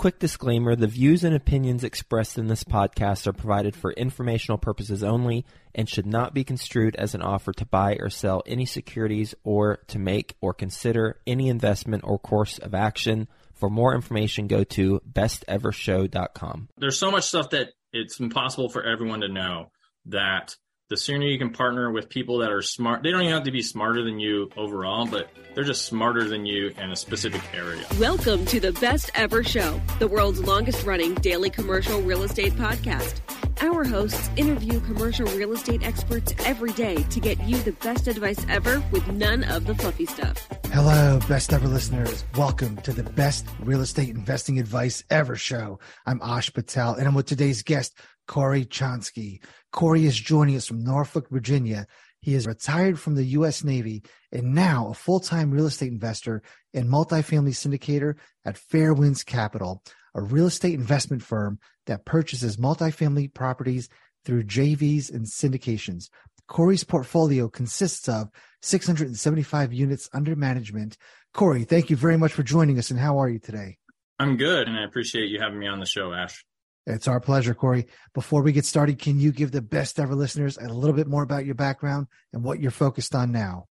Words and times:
Quick 0.00 0.18
disclaimer 0.18 0.74
the 0.74 0.86
views 0.86 1.24
and 1.24 1.36
opinions 1.36 1.84
expressed 1.84 2.38
in 2.38 2.46
this 2.46 2.64
podcast 2.64 3.26
are 3.26 3.34
provided 3.34 3.76
for 3.76 3.92
informational 3.92 4.56
purposes 4.56 5.04
only 5.04 5.44
and 5.74 5.90
should 5.90 6.06
not 6.06 6.32
be 6.32 6.42
construed 6.42 6.96
as 6.96 7.14
an 7.14 7.20
offer 7.20 7.52
to 7.52 7.66
buy 7.66 7.98
or 8.00 8.08
sell 8.08 8.42
any 8.46 8.64
securities 8.64 9.34
or 9.44 9.76
to 9.88 9.98
make 9.98 10.36
or 10.40 10.54
consider 10.54 11.20
any 11.26 11.50
investment 11.50 12.02
or 12.06 12.18
course 12.18 12.56
of 12.56 12.74
action. 12.74 13.28
For 13.52 13.68
more 13.68 13.94
information, 13.94 14.46
go 14.46 14.64
to 14.64 15.02
bestevershow.com. 15.12 16.70
There's 16.78 16.98
so 16.98 17.10
much 17.10 17.24
stuff 17.24 17.50
that 17.50 17.74
it's 17.92 18.18
impossible 18.20 18.70
for 18.70 18.82
everyone 18.82 19.20
to 19.20 19.28
know 19.28 19.70
that 20.06 20.56
the 20.90 20.96
sooner 20.96 21.24
you 21.24 21.38
can 21.38 21.50
partner 21.50 21.92
with 21.92 22.08
people 22.08 22.38
that 22.38 22.50
are 22.50 22.62
smart, 22.62 23.04
they 23.04 23.12
don't 23.12 23.20
even 23.20 23.32
have 23.32 23.44
to 23.44 23.52
be 23.52 23.62
smarter 23.62 24.02
than 24.02 24.18
you 24.18 24.50
overall, 24.56 25.06
but 25.06 25.30
they're 25.54 25.62
just 25.62 25.82
smarter 25.82 26.28
than 26.28 26.44
you 26.44 26.74
in 26.78 26.90
a 26.90 26.96
specific 26.96 27.40
area. 27.54 27.86
Welcome 28.00 28.44
to 28.46 28.58
the 28.58 28.72
Best 28.72 29.08
Ever 29.14 29.44
Show, 29.44 29.80
the 30.00 30.08
world's 30.08 30.40
longest 30.40 30.84
running 30.84 31.14
daily 31.14 31.48
commercial 31.48 32.02
real 32.02 32.24
estate 32.24 32.54
podcast. 32.54 33.20
Our 33.60 33.84
hosts 33.84 34.30
interview 34.36 34.80
commercial 34.80 35.26
real 35.26 35.52
estate 35.52 35.84
experts 35.84 36.34
every 36.40 36.72
day 36.72 36.96
to 37.04 37.20
get 37.20 37.40
you 37.44 37.58
the 37.58 37.72
best 37.72 38.08
advice 38.08 38.44
ever 38.48 38.82
with 38.90 39.06
none 39.12 39.44
of 39.44 39.66
the 39.66 39.76
fluffy 39.76 40.06
stuff. 40.06 40.48
Hello, 40.72 41.20
best 41.28 41.52
ever 41.52 41.68
listeners. 41.68 42.24
Welcome 42.36 42.78
to 42.78 42.92
the 42.92 43.04
best 43.04 43.46
real 43.60 43.82
estate 43.82 44.08
investing 44.08 44.58
advice 44.58 45.04
ever 45.08 45.36
show. 45.36 45.78
I'm 46.04 46.20
Ash 46.20 46.52
Patel 46.52 46.94
and 46.94 47.06
I'm 47.06 47.14
with 47.14 47.26
today's 47.26 47.62
guest, 47.62 47.94
Corey 48.30 48.64
Chonsky. 48.64 49.42
Corey 49.72 50.06
is 50.06 50.16
joining 50.16 50.54
us 50.54 50.68
from 50.68 50.84
Norfolk, 50.84 51.28
Virginia. 51.30 51.88
He 52.20 52.34
is 52.34 52.46
retired 52.46 52.96
from 53.00 53.16
the 53.16 53.24
U.S. 53.24 53.64
Navy 53.64 54.04
and 54.30 54.54
now 54.54 54.86
a 54.88 54.94
full 54.94 55.18
time 55.18 55.50
real 55.50 55.66
estate 55.66 55.90
investor 55.90 56.40
and 56.72 56.88
multifamily 56.88 57.50
syndicator 57.50 58.14
at 58.44 58.54
Fairwinds 58.54 59.26
Capital, 59.26 59.82
a 60.14 60.22
real 60.22 60.46
estate 60.46 60.74
investment 60.74 61.24
firm 61.24 61.58
that 61.86 62.04
purchases 62.04 62.56
multifamily 62.56 63.34
properties 63.34 63.88
through 64.24 64.44
JVs 64.44 65.12
and 65.12 65.26
syndications. 65.26 66.08
Corey's 66.46 66.84
portfolio 66.84 67.48
consists 67.48 68.08
of 68.08 68.28
675 68.62 69.72
units 69.72 70.08
under 70.12 70.36
management. 70.36 70.96
Corey, 71.34 71.64
thank 71.64 71.90
you 71.90 71.96
very 71.96 72.16
much 72.16 72.32
for 72.32 72.44
joining 72.44 72.78
us. 72.78 72.92
And 72.92 73.00
how 73.00 73.18
are 73.18 73.28
you 73.28 73.40
today? 73.40 73.78
I'm 74.20 74.36
good, 74.36 74.68
and 74.68 74.76
I 74.76 74.84
appreciate 74.84 75.30
you 75.30 75.40
having 75.40 75.58
me 75.58 75.66
on 75.66 75.80
the 75.80 75.86
show, 75.86 76.12
Ash. 76.12 76.44
It's 76.86 77.08
our 77.08 77.20
pleasure, 77.20 77.54
Corey. 77.54 77.86
Before 78.14 78.42
we 78.42 78.52
get 78.52 78.64
started, 78.64 78.98
can 78.98 79.18
you 79.20 79.32
give 79.32 79.52
the 79.52 79.62
best 79.62 80.00
ever 80.00 80.14
listeners 80.14 80.56
a 80.58 80.68
little 80.68 80.96
bit 80.96 81.06
more 81.06 81.22
about 81.22 81.44
your 81.44 81.54
background 81.54 82.06
and 82.32 82.42
what 82.42 82.60
you're 82.60 82.70
focused 82.70 83.14
on 83.14 83.32
now? 83.32 83.66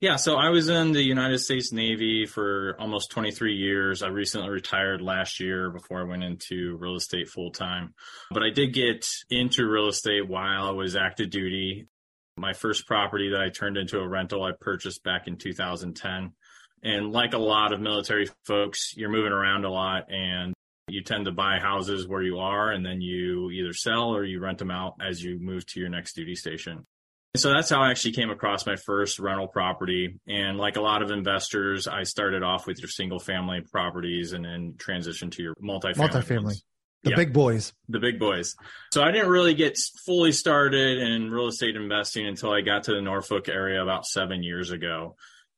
Yeah, 0.00 0.16
so 0.16 0.36
I 0.36 0.50
was 0.50 0.68
in 0.68 0.92
the 0.92 1.02
United 1.02 1.38
States 1.38 1.72
Navy 1.72 2.26
for 2.26 2.76
almost 2.78 3.10
23 3.12 3.54
years. 3.54 4.02
I 4.02 4.08
recently 4.08 4.50
retired 4.50 5.00
last 5.00 5.40
year 5.40 5.70
before 5.70 6.00
I 6.00 6.04
went 6.04 6.22
into 6.22 6.76
real 6.78 6.96
estate 6.96 7.30
full 7.30 7.50
time. 7.50 7.94
But 8.30 8.42
I 8.42 8.50
did 8.50 8.74
get 8.74 9.08
into 9.30 9.66
real 9.66 9.88
estate 9.88 10.28
while 10.28 10.68
I 10.68 10.72
was 10.72 10.96
active 10.96 11.30
duty. 11.30 11.88
My 12.36 12.52
first 12.52 12.86
property 12.86 13.30
that 13.30 13.40
I 13.40 13.48
turned 13.48 13.78
into 13.78 13.98
a 13.98 14.06
rental, 14.06 14.44
I 14.44 14.50
purchased 14.60 15.02
back 15.02 15.28
in 15.28 15.38
2010. 15.38 16.32
And 16.82 17.10
like 17.10 17.32
a 17.32 17.38
lot 17.38 17.72
of 17.72 17.80
military 17.80 18.28
folks, 18.44 18.92
you're 18.98 19.08
moving 19.08 19.32
around 19.32 19.64
a 19.64 19.70
lot 19.70 20.12
and 20.12 20.52
you 20.88 21.02
tend 21.02 21.24
to 21.24 21.32
buy 21.32 21.58
houses 21.58 22.06
where 22.06 22.22
you 22.22 22.38
are 22.38 22.70
and 22.70 22.84
then 22.84 23.00
you 23.00 23.50
either 23.50 23.72
sell 23.72 24.14
or 24.14 24.24
you 24.24 24.40
rent 24.40 24.58
them 24.58 24.70
out 24.70 24.94
as 25.04 25.22
you 25.22 25.38
move 25.40 25.66
to 25.66 25.80
your 25.80 25.88
next 25.88 26.14
duty 26.14 26.34
station. 26.34 26.86
And 27.34 27.40
so 27.40 27.50
that's 27.50 27.68
how 27.68 27.82
I 27.82 27.90
actually 27.90 28.12
came 28.12 28.30
across 28.30 28.66
my 28.66 28.76
first 28.76 29.18
rental 29.18 29.48
property. 29.48 30.20
And 30.28 30.58
like 30.58 30.76
a 30.76 30.80
lot 30.80 31.02
of 31.02 31.10
investors, 31.10 31.88
I 31.88 32.04
started 32.04 32.42
off 32.42 32.66
with 32.66 32.78
your 32.78 32.88
single 32.88 33.18
family 33.18 33.60
properties 33.60 34.32
and 34.32 34.44
then 34.44 34.74
transitioned 34.76 35.32
to 35.32 35.42
your 35.42 35.54
multifamily. 35.56 35.96
Multifamily. 35.96 36.44
Ones. 36.44 36.64
The 37.02 37.10
Yeah. 37.10 37.16
big 37.16 37.32
boys. 37.32 37.72
The 37.88 37.98
big 37.98 38.18
boys. 38.18 38.56
So 38.92 39.02
I 39.02 39.10
didn't 39.10 39.28
really 39.28 39.54
get 39.54 39.76
fully 40.06 40.32
started 40.32 40.98
in 40.98 41.30
real 41.30 41.48
estate 41.48 41.76
investing 41.76 42.26
until 42.26 42.52
I 42.52 42.62
got 42.62 42.84
to 42.84 42.92
the 42.94 43.02
Norfolk 43.02 43.48
area 43.48 43.82
about 43.82 44.06
seven 44.06 44.42
years 44.42 44.70
ago. 44.70 45.16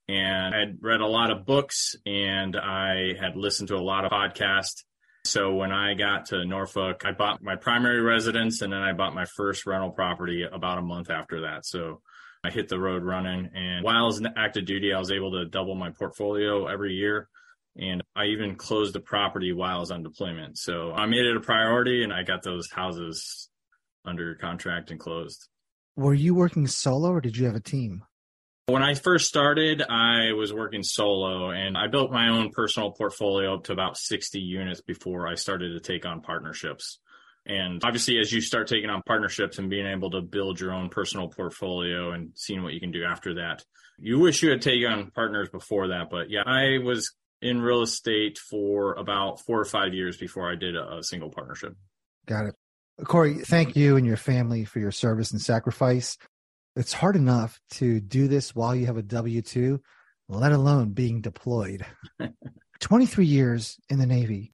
And 0.09 0.55
I'd 0.55 0.79
read 0.81 1.01
a 1.03 1.07
lot 1.07 1.31
of 1.31 1.45
books 1.45 1.95
and 2.07 2.57
I 2.57 3.13
had 3.21 3.37
listened 3.37 3.69
to 3.69 3.77
a 3.77 3.85
lot 3.85 4.07
of 4.07 4.11
podcasts. 4.11 4.85
So 5.29 5.53
when 5.55 5.73
I 5.73 5.95
got 5.95 6.27
to 6.27 6.45
Norfolk, 6.45 7.03
I 7.05 7.13
bought 7.13 7.43
my 7.43 7.57
primary 7.57 8.01
residence 8.01 8.63
and 8.63 8.73
then 8.73 8.81
I 8.81 8.93
bought 8.93 9.15
my 9.15 9.27
first 9.37 9.67
rental 9.67 9.91
property 9.91 10.45
about 10.51 10.79
a 10.79 10.83
month 10.83 11.11
after 11.11 11.43
that. 11.43 11.67
So 11.67 12.01
I 12.43 12.51
hit 12.51 12.69
the 12.69 12.79
road 12.79 13.03
running. 13.03 13.51
And 13.55 13.85
while 13.85 13.97
I 13.97 14.07
was 14.07 14.19
in 14.19 14.27
active 14.37 14.65
duty, 14.65 14.93
I 14.93 14.99
was 14.99 15.11
able 15.11 15.33
to 15.33 15.45
double 15.45 15.75
my 15.75 15.91
portfolio 15.91 16.67
every 16.67 16.95
year. 16.95 17.29
And 17.77 18.03
I 18.17 18.27
even 18.27 18.57
closed 18.57 18.95
the 18.95 19.01
property 19.01 19.53
while 19.53 19.77
I 19.77 19.81
was 19.81 19.91
on 19.91 20.03
deployment. 20.03 20.59
So 20.59 20.93
I 20.93 21.07
made 21.07 21.27
it 21.27 21.37
a 21.37 21.41
priority 21.41 22.03
and 22.03 22.13
I 22.13 22.23
got 22.23 22.43
those 22.43 22.71
houses 22.71 23.51
under 24.05 24.35
contract 24.35 24.91
and 24.91 24.99
closed. 24.99 25.49
Were 25.95 26.15
you 26.15 26.35
working 26.35 26.67
solo 26.67 27.11
or 27.11 27.21
did 27.21 27.37
you 27.37 27.47
have 27.47 27.55
a 27.55 27.61
team? 27.61 28.03
When 28.69 28.83
I 28.83 28.93
first 28.93 29.27
started, 29.27 29.81
I 29.81 30.33
was 30.33 30.53
working 30.53 30.83
solo 30.83 31.53
and 31.53 31.75
I 31.75 31.87
built 31.87 32.13
my 32.13 32.29
own 32.29 32.51
personal 32.51 32.91
portfolio 32.91 33.55
up 33.55 33.65
to 33.65 33.73
about 33.73 33.97
60 33.97 34.41
units 34.41 34.83
before 34.83 35.27
I 35.27 35.37
started 35.37 35.73
to 35.73 35.81
take 35.81 36.05
on 36.05 36.21
partnerships. 36.21 36.99
And 37.47 37.83
obviously, 37.83 38.19
as 38.19 38.31
you 38.31 38.43
start 38.43 38.69
taking 38.69 38.91
on 38.91 39.01
partnerships 39.07 39.59
and 39.59 39.71
being 39.71 39.87
able 39.87 40.11
to 40.11 40.21
build 40.21 40.61
your 40.61 40.75
own 40.75 40.91
personal 40.91 41.29
portfolio 41.29 42.11
and 42.13 42.33
seeing 42.35 42.63
what 42.63 42.75
you 42.75 42.81
can 42.81 42.91
do 42.91 43.05
after 43.05 43.37
that, 43.37 43.65
you 43.99 44.19
wish 44.19 44.43
you 44.43 44.51
had 44.51 44.61
taken 44.61 44.93
on 44.93 45.11
partners 45.13 45.49
before 45.49 45.89
that. 45.89 46.11
But 46.11 46.29
yeah, 46.29 46.43
I 46.45 46.77
was 46.85 47.15
in 47.41 47.63
real 47.63 47.81
estate 47.81 48.37
for 48.37 48.93
about 48.97 49.41
four 49.41 49.59
or 49.59 49.65
five 49.65 49.95
years 49.95 50.19
before 50.19 50.53
I 50.53 50.57
did 50.57 50.77
a, 50.77 51.03
single 51.03 51.31
partnership. 51.31 51.75
Got 52.27 52.45
it. 52.49 52.55
Corey, 53.03 53.37
thank 53.37 53.77
you 53.77 53.97
and 53.97 54.05
your 54.05 54.19
family 54.19 54.67
for 54.67 54.79
your 54.79 54.91
service 54.91 55.31
and 55.31 55.41
sacrifice. 55.41 56.19
It's 56.79 56.93
hard 56.93 57.17
enough 57.17 57.61
to 57.71 57.99
do 57.99 58.29
this 58.29 58.55
while 58.55 58.73
you 58.73 58.87
have 58.87 58.97
a 58.97 59.03
W 59.03 59.43
2, 59.43 59.81
let 60.29 60.53
alone 60.53 60.91
being 60.91 61.21
deployed. 61.21 61.85
23 62.81 63.27
years 63.27 63.81
in 63.89 63.99
the 63.99 64.07
Navy, 64.07 64.53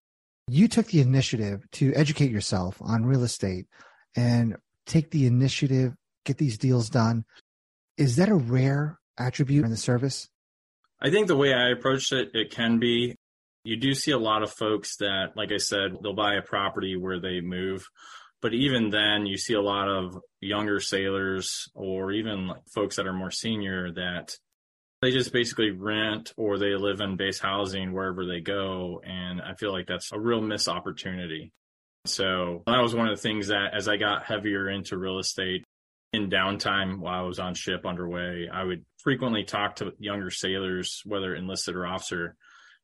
you 0.48 0.66
took 0.66 0.86
the 0.86 1.02
initiative 1.02 1.70
to 1.72 1.92
educate 1.94 2.30
yourself 2.30 2.78
on 2.80 3.04
real 3.04 3.24
estate 3.24 3.66
and 4.16 4.56
take 4.86 5.10
the 5.10 5.26
initiative, 5.26 5.92
get 6.24 6.38
these 6.38 6.56
deals 6.56 6.88
done. 6.88 7.26
Is 7.98 8.16
that 8.16 8.30
a 8.30 8.34
rare 8.34 8.98
attribute 9.18 9.66
in 9.66 9.70
the 9.70 9.76
service? 9.76 10.30
I 11.02 11.10
think 11.10 11.28
the 11.28 11.36
way 11.36 11.52
I 11.52 11.72
approached 11.72 12.10
it, 12.12 12.30
it 12.32 12.50
can 12.50 12.78
be. 12.78 13.16
You 13.64 13.76
do 13.76 13.92
see 13.92 14.12
a 14.12 14.18
lot 14.18 14.42
of 14.42 14.50
folks 14.50 14.96
that, 14.96 15.32
like 15.36 15.52
I 15.52 15.58
said, 15.58 15.98
they'll 16.02 16.14
buy 16.14 16.36
a 16.36 16.42
property 16.42 16.96
where 16.96 17.20
they 17.20 17.42
move. 17.42 17.86
But 18.44 18.52
even 18.52 18.90
then, 18.90 19.24
you 19.24 19.38
see 19.38 19.54
a 19.54 19.62
lot 19.62 19.88
of 19.88 20.20
younger 20.38 20.78
sailors 20.78 21.70
or 21.74 22.12
even 22.12 22.50
folks 22.74 22.96
that 22.96 23.06
are 23.06 23.12
more 23.14 23.30
senior 23.30 23.90
that 23.92 24.36
they 25.00 25.12
just 25.12 25.32
basically 25.32 25.70
rent 25.70 26.34
or 26.36 26.58
they 26.58 26.74
live 26.74 27.00
in 27.00 27.16
base 27.16 27.38
housing 27.38 27.94
wherever 27.94 28.26
they 28.26 28.40
go. 28.40 29.00
And 29.02 29.40
I 29.40 29.54
feel 29.54 29.72
like 29.72 29.86
that's 29.86 30.12
a 30.12 30.20
real 30.20 30.42
missed 30.42 30.68
opportunity. 30.68 31.52
So 32.04 32.62
that 32.66 32.82
was 32.82 32.94
one 32.94 33.08
of 33.08 33.16
the 33.16 33.22
things 33.22 33.46
that 33.46 33.72
as 33.74 33.88
I 33.88 33.96
got 33.96 34.26
heavier 34.26 34.68
into 34.68 34.98
real 34.98 35.20
estate 35.20 35.64
in 36.12 36.28
downtime 36.28 36.98
while 36.98 37.24
I 37.24 37.26
was 37.26 37.38
on 37.38 37.54
ship 37.54 37.86
underway, 37.86 38.50
I 38.52 38.62
would 38.62 38.84
frequently 38.98 39.44
talk 39.44 39.76
to 39.76 39.94
younger 39.98 40.28
sailors, 40.28 41.00
whether 41.06 41.34
enlisted 41.34 41.76
or 41.76 41.86
officer, 41.86 42.36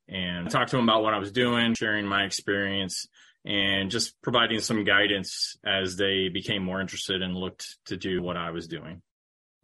and 0.09 0.51
talk 0.51 0.69
to 0.69 0.77
them 0.77 0.89
about 0.89 1.03
what 1.03 1.12
I 1.12 1.19
was 1.19 1.33
doing, 1.33 1.75
sharing 1.75 2.07
my 2.07 2.25
experience, 2.25 3.07
and 3.44 3.90
just 3.90 4.20
providing 4.22 4.60
some 4.60 4.84
guidance 4.84 5.56
as 5.64 5.96
they 5.96 6.28
became 6.28 6.62
more 6.62 6.81
interested 6.81 7.22
and 7.22 7.34
looked 7.34 7.78
to 7.87 7.96
do 7.96 8.22
what 8.22 8.37
I 8.37 8.50
was 8.50 8.69
doing. 8.69 9.02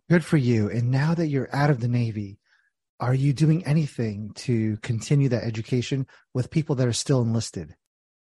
Good 0.08 0.24
for 0.24 0.36
you. 0.36 0.70
And 0.70 0.90
now 0.90 1.14
that 1.14 1.26
you're 1.26 1.54
out 1.54 1.70
of 1.70 1.80
the 1.80 1.88
Navy, 1.88 2.38
are 3.00 3.14
you 3.14 3.32
doing 3.32 3.66
anything 3.66 4.30
to 4.36 4.78
continue 4.78 5.28
that 5.28 5.44
education 5.44 6.06
with 6.32 6.50
people 6.50 6.76
that 6.76 6.88
are 6.88 6.92
still 6.92 7.20
enlisted? 7.20 7.74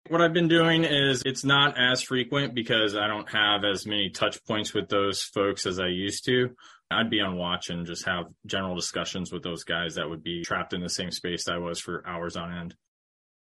What 0.09 0.21
I've 0.21 0.33
been 0.33 0.47
doing 0.47 0.83
is 0.83 1.23
it's 1.25 1.45
not 1.45 1.77
as 1.77 2.01
frequent 2.01 2.55
because 2.55 2.95
I 2.95 3.07
don't 3.07 3.29
have 3.29 3.63
as 3.63 3.85
many 3.85 4.09
touch 4.09 4.44
points 4.45 4.73
with 4.73 4.89
those 4.89 5.21
folks 5.21 5.65
as 5.65 5.79
I 5.79 5.88
used 5.88 6.25
to. 6.25 6.50
I'd 6.91 7.09
be 7.09 7.21
on 7.21 7.38
watch 7.38 7.69
and 7.69 7.85
just 7.85 8.05
have 8.05 8.25
general 8.45 8.75
discussions 8.75 9.31
with 9.31 9.44
those 9.44 9.63
guys 9.63 9.95
that 9.95 10.09
would 10.09 10.23
be 10.23 10.44
trapped 10.44 10.73
in 10.73 10.81
the 10.81 10.89
same 10.89 11.11
space 11.11 11.47
I 11.47 11.57
was 11.57 11.79
for 11.79 12.05
hours 12.07 12.35
on 12.35 12.53
end. 12.53 12.75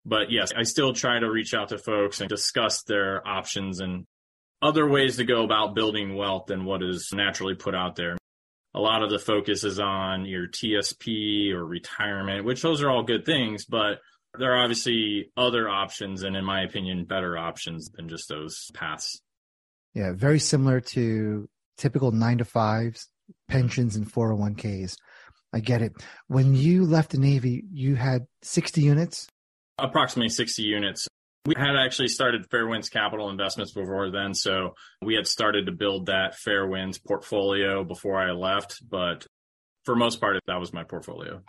But 0.09 0.31
yes, 0.31 0.51
I 0.55 0.63
still 0.63 0.93
try 0.93 1.19
to 1.19 1.29
reach 1.29 1.53
out 1.53 1.69
to 1.69 1.77
folks 1.77 2.19
and 2.19 2.29
discuss 2.29 2.83
their 2.83 3.25
options 3.27 3.79
and 3.79 4.05
other 4.61 4.87
ways 4.87 5.17
to 5.17 5.23
go 5.23 5.43
about 5.43 5.75
building 5.75 6.15
wealth 6.15 6.47
than 6.47 6.65
what 6.65 6.83
is 6.83 7.11
naturally 7.13 7.55
put 7.55 7.75
out 7.75 7.95
there 7.95 8.17
a 8.73 8.79
lot 8.79 9.03
of 9.03 9.09
the 9.09 9.19
focus 9.19 9.63
is 9.63 9.79
on 9.79 10.25
your 10.25 10.47
TSP 10.47 11.51
or 11.51 11.65
retirement, 11.65 12.45
which 12.45 12.61
those 12.61 12.81
are 12.81 12.89
all 12.89 13.03
good 13.03 13.25
things, 13.25 13.65
but 13.65 13.99
there 14.37 14.53
are 14.53 14.63
obviously 14.63 15.31
other 15.35 15.67
options 15.67 16.23
and 16.23 16.35
in 16.35 16.45
my 16.45 16.61
opinion 16.61 17.05
better 17.05 17.37
options 17.37 17.89
than 17.89 18.07
just 18.07 18.29
those 18.29 18.69
paths. 18.73 19.21
Yeah, 19.95 20.13
very 20.13 20.39
similar 20.39 20.81
to 20.81 21.49
typical 21.77 22.11
9 22.11 22.37
to 22.39 22.45
5s, 22.45 23.07
pensions 23.47 23.95
and 23.95 24.11
401k's. 24.11 24.95
I 25.51 25.61
get 25.61 25.81
it. 25.81 25.93
When 26.27 26.53
you 26.53 26.85
left 26.85 27.11
the 27.11 27.17
Navy, 27.17 27.63
you 27.71 27.95
had 27.95 28.27
60 28.43 28.81
units? 28.81 29.27
Approximately 29.81 30.29
60 30.29 30.63
units. 30.63 31.07
We 31.45 31.55
had 31.57 31.75
actually 31.77 32.09
started 32.09 32.49
Fairwinds 32.49 32.91
Capital 32.91 33.29
Investments 33.29 33.71
before 33.71 34.11
then, 34.11 34.33
so 34.33 34.75
we 35.01 35.15
had 35.15 35.25
started 35.25 35.65
to 35.67 35.71
build 35.71 36.07
that 36.07 36.35
Fairwinds 36.35 37.03
portfolio 37.03 37.83
before 37.83 38.17
I 38.17 38.31
left. 38.31 38.81
But 38.87 39.25
for 39.85 39.95
most 39.95 40.19
part, 40.19 40.37
that 40.47 40.59
was 40.59 40.73
my 40.73 40.83
portfolio. 40.83 41.41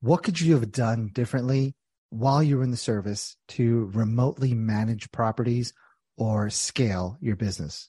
What 0.00 0.22
could 0.22 0.40
you 0.40 0.54
have 0.54 0.70
done 0.72 1.10
differently 1.12 1.74
while 2.10 2.42
you 2.42 2.58
were 2.58 2.64
in 2.64 2.70
the 2.70 2.76
service 2.76 3.36
to 3.48 3.90
remotely 3.94 4.54
manage 4.54 5.10
properties 5.12 5.72
or 6.16 6.50
scale 6.50 7.16
your 7.20 7.36
business? 7.36 7.88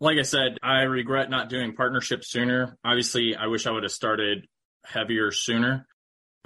Like 0.00 0.18
I 0.18 0.22
said, 0.22 0.58
I 0.62 0.82
regret 0.82 1.30
not 1.30 1.48
doing 1.48 1.74
partnerships 1.74 2.30
sooner. 2.30 2.76
Obviously, 2.84 3.34
I 3.34 3.46
wish 3.46 3.66
I 3.66 3.70
would 3.70 3.82
have 3.82 3.92
started 3.92 4.46
heavier 4.84 5.30
sooner. 5.30 5.86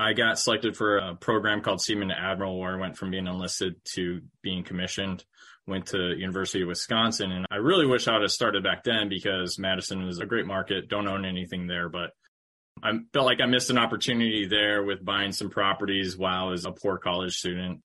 I 0.00 0.14
got 0.14 0.38
selected 0.38 0.76
for 0.78 0.96
a 0.96 1.14
program 1.14 1.60
called 1.60 1.82
Seaman 1.82 2.08
to 2.08 2.18
Admiral, 2.18 2.58
where 2.58 2.74
I 2.74 2.80
went 2.80 2.96
from 2.96 3.10
being 3.10 3.26
enlisted 3.26 3.74
to 3.96 4.22
being 4.42 4.64
commissioned. 4.64 5.24
Went 5.66 5.86
to 5.88 6.16
University 6.16 6.62
of 6.62 6.68
Wisconsin, 6.68 7.30
and 7.30 7.46
I 7.50 7.56
really 7.56 7.86
wish 7.86 8.08
I 8.08 8.14
would 8.14 8.22
have 8.22 8.32
started 8.32 8.64
back 8.64 8.82
then 8.82 9.10
because 9.10 9.58
Madison 9.58 10.08
is 10.08 10.18
a 10.18 10.26
great 10.26 10.46
market. 10.46 10.88
Don't 10.88 11.06
own 11.06 11.26
anything 11.26 11.66
there, 11.66 11.90
but 11.90 12.10
I 12.82 12.92
felt 13.12 13.26
like 13.26 13.42
I 13.42 13.46
missed 13.46 13.68
an 13.68 13.78
opportunity 13.78 14.46
there 14.46 14.82
with 14.82 15.04
buying 15.04 15.32
some 15.32 15.50
properties 15.50 16.16
while 16.16 16.46
I 16.46 16.50
was 16.50 16.64
a 16.64 16.72
poor 16.72 16.96
college 16.96 17.36
student. 17.36 17.82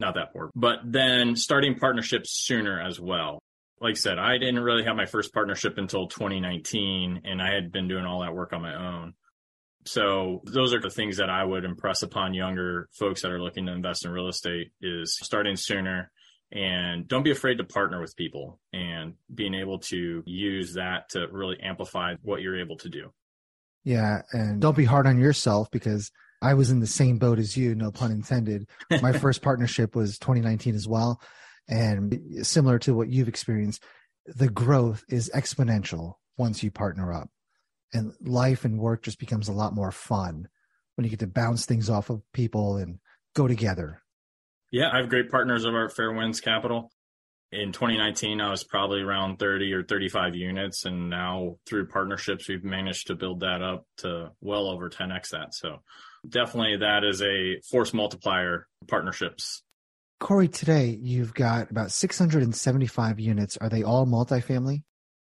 Not 0.00 0.14
that 0.14 0.32
poor, 0.32 0.50
but 0.54 0.78
then 0.84 1.36
starting 1.36 1.78
partnerships 1.78 2.30
sooner 2.30 2.80
as 2.80 2.98
well. 2.98 3.40
Like 3.80 3.92
I 3.92 3.94
said, 3.94 4.18
I 4.18 4.38
didn't 4.38 4.60
really 4.60 4.84
have 4.84 4.96
my 4.96 5.06
first 5.06 5.34
partnership 5.34 5.76
until 5.76 6.08
2019, 6.08 7.22
and 7.24 7.42
I 7.42 7.52
had 7.52 7.70
been 7.70 7.88
doing 7.88 8.06
all 8.06 8.22
that 8.22 8.34
work 8.34 8.52
on 8.52 8.62
my 8.62 8.74
own. 8.74 9.14
So 9.88 10.42
those 10.44 10.74
are 10.74 10.80
the 10.80 10.90
things 10.90 11.16
that 11.16 11.30
I 11.30 11.42
would 11.42 11.64
impress 11.64 12.02
upon 12.02 12.34
younger 12.34 12.90
folks 12.92 13.22
that 13.22 13.32
are 13.32 13.40
looking 13.40 13.64
to 13.66 13.72
invest 13.72 14.04
in 14.04 14.10
real 14.10 14.28
estate 14.28 14.70
is 14.82 15.18
starting 15.22 15.56
sooner 15.56 16.10
and 16.52 17.08
don't 17.08 17.22
be 17.22 17.30
afraid 17.30 17.56
to 17.56 17.64
partner 17.64 17.98
with 17.98 18.14
people 18.14 18.60
and 18.72 19.14
being 19.34 19.54
able 19.54 19.78
to 19.78 20.22
use 20.26 20.74
that 20.74 21.08
to 21.10 21.26
really 21.32 21.58
amplify 21.60 22.16
what 22.22 22.42
you're 22.42 22.60
able 22.60 22.76
to 22.76 22.90
do. 22.90 23.12
Yeah, 23.82 24.22
and 24.32 24.60
don't 24.60 24.76
be 24.76 24.84
hard 24.84 25.06
on 25.06 25.18
yourself 25.18 25.70
because 25.70 26.10
I 26.42 26.52
was 26.52 26.70
in 26.70 26.80
the 26.80 26.86
same 26.86 27.16
boat 27.16 27.38
as 27.38 27.56
you, 27.56 27.74
no 27.74 27.90
pun 27.90 28.12
intended. 28.12 28.68
My 29.00 29.12
first 29.18 29.40
partnership 29.40 29.96
was 29.96 30.18
2019 30.18 30.74
as 30.74 30.86
well. 30.86 31.18
And 31.66 32.46
similar 32.46 32.78
to 32.80 32.94
what 32.94 33.08
you've 33.08 33.28
experienced, 33.28 33.82
the 34.26 34.50
growth 34.50 35.02
is 35.08 35.30
exponential 35.34 36.14
once 36.36 36.62
you 36.62 36.70
partner 36.70 37.12
up 37.12 37.30
and 37.92 38.12
life 38.20 38.64
and 38.64 38.78
work 38.78 39.02
just 39.02 39.18
becomes 39.18 39.48
a 39.48 39.52
lot 39.52 39.74
more 39.74 39.90
fun 39.90 40.48
when 40.96 41.04
you 41.04 41.10
get 41.10 41.20
to 41.20 41.26
bounce 41.26 41.64
things 41.64 41.88
off 41.88 42.10
of 42.10 42.22
people 42.32 42.76
and 42.76 42.98
go 43.34 43.46
together. 43.46 44.02
Yeah, 44.70 44.90
I 44.92 44.98
have 44.98 45.08
great 45.08 45.30
partners 45.30 45.64
over 45.64 45.86
at 45.86 45.94
Fairwinds 45.94 46.42
Capital. 46.42 46.90
In 47.50 47.72
2019, 47.72 48.42
I 48.42 48.50
was 48.50 48.62
probably 48.62 49.00
around 49.00 49.38
30 49.38 49.72
or 49.72 49.82
35 49.82 50.34
units, 50.34 50.84
and 50.84 51.08
now 51.08 51.56
through 51.66 51.86
partnerships, 51.86 52.46
we've 52.46 52.64
managed 52.64 53.06
to 53.06 53.14
build 53.14 53.40
that 53.40 53.62
up 53.62 53.86
to 53.98 54.32
well 54.42 54.66
over 54.66 54.90
10x 54.90 55.30
that. 55.30 55.54
So 55.54 55.78
definitely 56.28 56.76
that 56.78 57.04
is 57.04 57.22
a 57.22 57.60
force 57.70 57.94
multiplier 57.94 58.66
partnerships. 58.86 59.62
Corey, 60.20 60.48
today 60.48 60.98
you've 61.00 61.32
got 61.32 61.70
about 61.70 61.92
675 61.92 63.20
units. 63.20 63.56
Are 63.56 63.70
they 63.70 63.82
all 63.82 64.04
multifamily? 64.04 64.82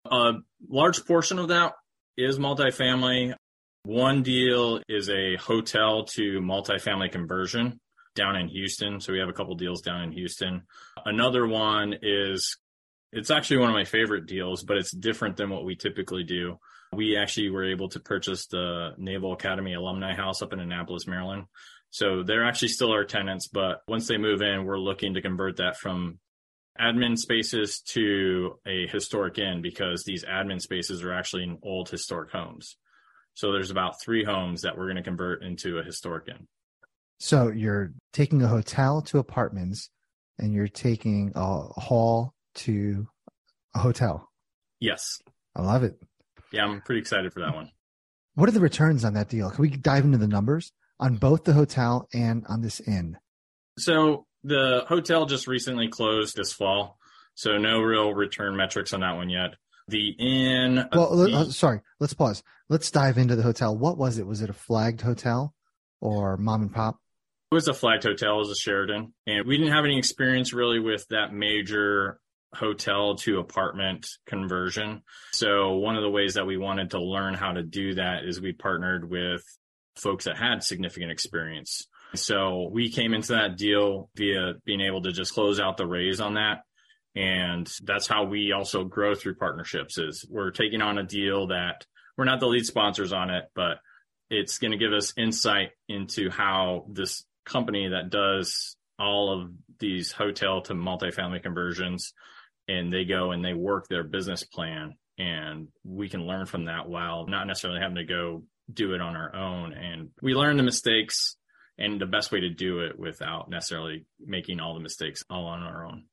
A 0.10 0.34
large 0.70 1.04
portion 1.06 1.40
of 1.40 1.50
that 1.50 1.74
is 2.18 2.40
multifamily. 2.40 3.34
One 3.84 4.24
deal 4.24 4.82
is 4.90 5.10
a 5.10 5.36
hotel 5.36 6.06
to 6.16 6.40
multifamily 6.40 7.12
conversion 7.12 7.80
down 8.16 8.36
in 8.36 8.48
Houston. 8.48 9.00
So 9.00 9.14
we 9.14 9.20
have 9.20 9.30
a 9.30 9.34
couple 9.34 9.56
deals 9.56 9.82
down 9.82 10.02
in 10.02 10.12
Houston. 10.12 10.64
Another 11.06 11.46
one 11.46 11.96
is 12.02 12.58
it's 13.12 13.30
actually 13.30 13.58
one 13.58 13.70
of 13.70 13.76
my 13.76 13.84
favorite 13.84 14.26
deals, 14.26 14.64
but 14.64 14.78
it's 14.78 14.92
different 14.92 15.38
than 15.38 15.50
what 15.50 15.66
we 15.66 15.76
typically 15.76 16.24
do. 16.24 16.58
We 16.94 17.18
actually 17.18 17.50
were 17.50 17.70
able 17.70 17.90
to 17.90 18.00
purchase 18.00 18.48
the 18.48 18.92
Naval 18.98 19.34
Academy 19.34 19.74
Alumni 19.74 20.16
House 20.16 20.42
up 20.42 20.54
in 20.54 20.60
Annapolis, 20.60 21.08
Maryland. 21.08 21.46
So 21.92 22.24
they're 22.24 22.46
actually 22.46 22.70
still 22.70 22.92
our 22.92 23.06
tenants, 23.06 23.48
but 23.48 23.82
once 23.88 24.08
they 24.08 24.18
move 24.18 24.42
in, 24.42 24.66
we're 24.66 24.78
looking 24.78 25.14
to 25.14 25.22
convert 25.22 25.58
that 25.58 25.78
from 25.78 26.20
admin 26.80 27.18
spaces 27.18 27.80
to 27.80 28.60
a 28.66 28.88
historic 28.88 29.38
inn 29.38 29.62
because 29.62 30.04
these 30.04 30.26
admin 30.26 30.62
spaces 30.62 31.04
are 31.04 31.14
actually 31.14 31.44
in 31.44 31.58
old 31.64 31.90
historic 31.90 32.32
homes. 32.32 32.78
So 33.34 33.52
there's 33.52 33.72
about 33.72 34.02
three 34.02 34.24
homes 34.24 34.62
that 34.62 34.78
we're 34.78 34.86
going 34.86 34.98
to 34.98 35.04
convert 35.04 35.44
into 35.44 35.78
a 35.78 35.84
historic 35.84 36.28
inn. 36.28 36.48
So 37.20 37.50
you're 37.50 37.94
taking 38.14 38.42
a 38.42 38.48
hotel 38.48 39.02
to 39.04 39.20
apartments 39.20 39.90
and 40.38 40.54
you're 40.54 40.68
taking 40.68 41.32
a 41.36 41.62
hall 41.62 42.34
to 42.56 43.08
a 43.74 43.80
hotel. 43.80 44.30
Yes. 44.80 45.22
I 45.56 45.62
love 45.62 45.84
it. 45.84 45.98
Yeah, 46.52 46.66
I'm 46.66 46.82
pretty 46.82 47.00
excited 47.00 47.34
for 47.34 47.42
that 47.42 47.56
one. 47.56 47.72
What 48.36 48.50
are 48.50 48.54
the 48.54 48.60
returns 48.60 49.06
on 49.06 49.14
that 49.14 49.30
deal? 49.30 49.50
Can 49.50 49.62
we 49.62 49.70
dive 49.70 50.04
into 50.04 50.18
the 50.18 50.28
numbers 50.28 50.72
on 51.00 51.16
both 51.16 51.46
the 51.46 51.54
hotel 51.54 52.08
and 52.14 52.46
on 52.48 52.62
this 52.62 52.82
inn? 52.82 53.18
So 53.78 54.26
the 54.46 54.86
hotel 54.88 55.26
just 55.26 55.48
recently 55.48 55.88
closed 55.88 56.36
this 56.36 56.54
fall. 56.54 56.98
So 57.34 57.58
no 57.58 57.80
real 57.80 58.14
return 58.14 58.56
metrics 58.56 58.94
on 58.94 59.02
that 59.02 59.16
one 59.16 59.30
yet. 59.30 59.56
The 59.88 60.10
inn. 60.18 60.88
Well, 60.94 61.16
the, 61.18 61.32
uh, 61.36 61.46
sorry. 61.46 61.82
Let's 62.00 62.14
pause. 62.14 62.44
Let's 62.70 62.90
dive 62.90 63.18
into 63.18 63.36
the 63.36 63.44
hotel. 63.44 63.78
What 63.78 63.98
was 63.98 64.18
it? 64.18 64.26
Was 64.26 64.42
it 64.42 64.50
a 64.50 64.54
flagged 64.54 65.02
hotel 65.02 65.54
or 66.00 66.38
mom 66.38 66.62
and 66.62 66.74
pop? 66.74 67.00
It 67.52 67.56
was 67.56 67.68
a 67.68 67.74
flagged 67.74 68.04
hotel, 68.04 68.36
it 68.36 68.40
was 68.40 68.52
a 68.52 68.56
Sheraton. 68.56 69.14
And 69.28 69.46
we 69.46 69.58
didn't 69.58 69.74
have 69.74 69.86
any 69.86 69.98
experience 69.98 70.52
really 70.52 70.80
with 70.80 71.08
that 71.10 71.32
major 71.32 72.20
hotel 72.54 73.16
to 73.16 73.40
apartment 73.40 74.08
conversion. 74.26 75.04
So 75.32 75.74
one 75.76 75.96
of 75.96 76.02
the 76.02 76.10
ways 76.10 76.34
that 76.36 76.48
we 76.48 76.58
wanted 76.58 76.92
to 76.92 77.02
learn 77.02 77.34
how 77.34 77.52
to 77.54 77.64
do 77.64 77.96
that 77.96 78.24
is 78.26 78.42
we 78.42 78.54
partnered 78.54 79.10
with 79.10 79.44
folks 79.96 80.26
that 80.26 80.38
had 80.38 80.64
significant 80.64 81.12
experience. 81.12 81.88
So 82.14 82.70
we 82.72 82.90
came 82.90 83.14
into 83.14 83.34
that 83.34 83.58
deal 83.58 84.10
via 84.16 84.54
being 84.64 84.82
able 84.82 85.02
to 85.04 85.12
just 85.12 85.34
close 85.34 85.60
out 85.60 85.78
the 85.78 85.88
raise 85.88 86.22
on 86.22 86.36
that. 86.36 86.60
And 87.16 87.70
that's 87.84 88.08
how 88.08 88.26
we 88.26 88.52
also 88.52 88.84
grow 88.84 89.16
through 89.16 89.36
partnerships 89.36 89.98
is 89.98 90.26
we're 90.30 90.52
taking 90.52 90.82
on 90.82 90.98
a 90.98 91.04
deal 91.04 91.48
that 91.48 91.86
we're 92.18 92.26
not 92.26 92.40
the 92.40 92.48
lead 92.48 92.66
sponsors 92.66 93.14
on 93.14 93.30
it, 93.30 93.46
but 93.56 93.78
it's 94.30 94.58
going 94.58 94.72
to 94.72 94.78
give 94.78 94.94
us 94.94 95.14
insight 95.18 95.72
into 95.88 96.30
how 96.30 96.86
this 96.90 97.26
company 97.46 97.90
that 97.90 98.10
does 98.10 98.76
all 98.98 99.42
of 99.42 99.52
these 99.80 100.12
hotel 100.12 100.62
to 100.62 100.74
multifamily 100.74 101.42
conversions 101.42 102.14
and 102.68 102.92
they 102.92 103.06
go 103.06 103.32
and 103.32 103.44
they 103.44 103.54
work 103.54 103.88
their 103.88 104.04
business 104.04 104.44
plan 104.44 104.96
and 105.18 105.68
we 105.84 106.10
can 106.10 106.26
learn 106.26 106.46
from 106.46 106.66
that 106.66 106.88
while 106.88 107.28
not 107.28 107.46
necessarily 107.46 107.80
having 107.80 107.96
to 107.96 108.06
go 108.06 108.44
do 108.74 108.94
it 108.94 109.02
on 109.02 109.16
our 109.16 109.36
own 109.36 109.74
and 109.74 110.10
we 110.22 110.34
learn 110.34 110.58
the 110.58 110.64
mistakes 110.64 111.36
and 111.78 112.00
the 112.00 112.06
best 112.06 112.32
way 112.32 112.40
to 112.40 112.50
do 112.50 112.80
it 112.80 112.98
without 112.98 113.50
necessarily 113.50 114.06
making 114.20 114.60
all 114.60 114.74
the 114.74 114.80
mistakes 114.80 115.24
all 115.30 115.46
on 115.46 115.62
our 115.62 115.86
own. 115.86 116.06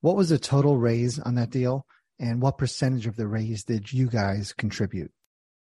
What 0.00 0.16
was 0.16 0.28
the 0.28 0.38
total 0.38 0.76
raise 0.76 1.18
on 1.18 1.34
that 1.36 1.50
deal 1.50 1.86
and 2.18 2.40
what 2.40 2.58
percentage 2.58 3.06
of 3.06 3.16
the 3.16 3.26
raise 3.26 3.64
did 3.64 3.92
you 3.92 4.08
guys 4.08 4.52
contribute? 4.52 5.10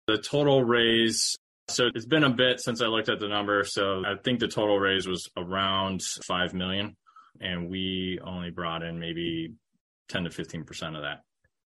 The 0.06 0.18
total 0.18 0.64
raise 0.64 1.36
so 1.70 1.90
it's 1.94 2.06
been 2.06 2.24
a 2.24 2.30
bit 2.30 2.60
since 2.60 2.80
I 2.80 2.86
looked 2.86 3.10
at 3.10 3.20
the 3.20 3.28
number. 3.28 3.62
So 3.64 4.02
I 4.06 4.14
think 4.24 4.40
the 4.40 4.48
total 4.48 4.78
raise 4.78 5.06
was 5.06 5.28
around 5.36 6.02
5 6.02 6.54
million 6.54 6.96
and 7.40 7.68
we 7.68 8.18
only 8.24 8.50
brought 8.50 8.82
in 8.82 8.98
maybe 8.98 9.52
10 10.08 10.24
to 10.24 10.30
15% 10.30 10.96
of 10.96 11.02
that. 11.02 11.22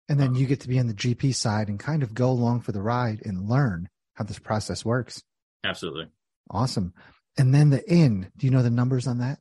And 0.08 0.18
then 0.18 0.34
you 0.34 0.46
get 0.46 0.60
to 0.60 0.68
be 0.68 0.78
on 0.80 0.88
the 0.88 0.94
GP 0.94 1.34
side 1.34 1.68
and 1.68 1.78
kind 1.78 2.02
of 2.02 2.14
go 2.14 2.30
along 2.30 2.62
for 2.62 2.72
the 2.72 2.82
ride 2.82 3.20
and 3.24 3.48
learn 3.48 3.88
how 4.14 4.24
this 4.24 4.38
process 4.38 4.84
works. 4.84 5.22
Absolutely. 5.64 6.06
Awesome. 6.50 6.94
And 7.38 7.54
then 7.54 7.70
the 7.70 7.88
inn, 7.90 8.30
do 8.36 8.46
you 8.46 8.52
know 8.52 8.62
the 8.62 8.70
numbers 8.70 9.06
on 9.06 9.18
that? 9.18 9.38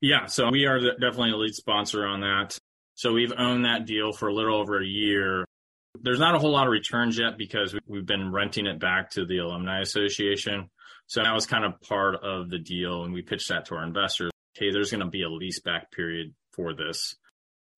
Yeah. 0.00 0.26
So 0.26 0.50
we 0.50 0.66
are 0.66 0.80
definitely 0.80 1.30
a 1.30 1.36
lead 1.36 1.54
sponsor 1.54 2.06
on 2.06 2.20
that. 2.20 2.58
So 2.94 3.12
we've 3.12 3.32
owned 3.36 3.64
that 3.64 3.86
deal 3.86 4.12
for 4.12 4.28
a 4.28 4.34
little 4.34 4.56
over 4.56 4.80
a 4.80 4.86
year. 4.86 5.44
There's 6.00 6.18
not 6.18 6.34
a 6.34 6.38
whole 6.38 6.52
lot 6.52 6.66
of 6.66 6.72
returns 6.72 7.18
yet 7.18 7.38
because 7.38 7.74
we've 7.86 8.06
been 8.06 8.32
renting 8.32 8.66
it 8.66 8.80
back 8.80 9.10
to 9.10 9.24
the 9.24 9.38
Alumni 9.38 9.80
Association. 9.80 10.70
So 11.06 11.22
that 11.22 11.34
was 11.34 11.46
kind 11.46 11.64
of 11.64 11.80
part 11.80 12.16
of 12.22 12.48
the 12.48 12.58
deal. 12.58 13.04
And 13.04 13.12
we 13.12 13.22
pitched 13.22 13.48
that 13.48 13.66
to 13.66 13.76
our 13.76 13.84
investors. 13.84 14.30
Hey, 14.54 14.70
there's 14.70 14.90
going 14.90 15.04
to 15.04 15.10
be 15.10 15.22
a 15.22 15.28
lease 15.28 15.60
back 15.60 15.90
period 15.92 16.34
for 16.52 16.74
this. 16.74 17.16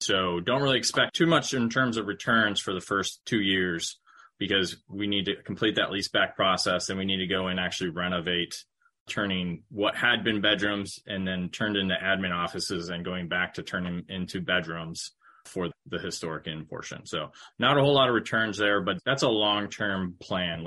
So 0.00 0.40
don't 0.40 0.62
really 0.62 0.78
expect 0.78 1.14
too 1.14 1.26
much 1.26 1.54
in 1.54 1.68
terms 1.70 1.96
of 1.96 2.06
returns 2.06 2.60
for 2.60 2.74
the 2.74 2.80
first 2.80 3.20
two 3.24 3.40
years 3.40 3.98
because 4.38 4.76
we 4.88 5.06
need 5.06 5.26
to 5.26 5.36
complete 5.44 5.76
that 5.76 5.90
lease 5.90 6.08
back 6.08 6.36
process 6.36 6.88
and 6.88 6.98
we 6.98 7.04
need 7.04 7.18
to 7.18 7.26
go 7.26 7.46
and 7.46 7.60
actually 7.60 7.90
renovate 7.90 8.64
turning 9.08 9.62
what 9.70 9.96
had 9.96 10.24
been 10.24 10.40
bedrooms 10.40 10.98
and 11.06 11.26
then 11.26 11.50
turned 11.50 11.76
into 11.76 11.94
admin 11.94 12.34
offices 12.34 12.88
and 12.88 13.04
going 13.04 13.28
back 13.28 13.54
to 13.54 13.62
turning 13.62 14.04
into 14.08 14.40
bedrooms 14.40 15.12
for 15.46 15.68
the 15.86 15.98
historic 15.98 16.46
inn 16.46 16.64
portion. 16.64 17.04
So 17.04 17.30
not 17.58 17.76
a 17.76 17.82
whole 17.82 17.94
lot 17.94 18.08
of 18.08 18.14
returns 18.14 18.56
there, 18.56 18.80
but 18.80 18.98
that's 19.04 19.22
a 19.22 19.28
long-term 19.28 20.16
plan. 20.20 20.66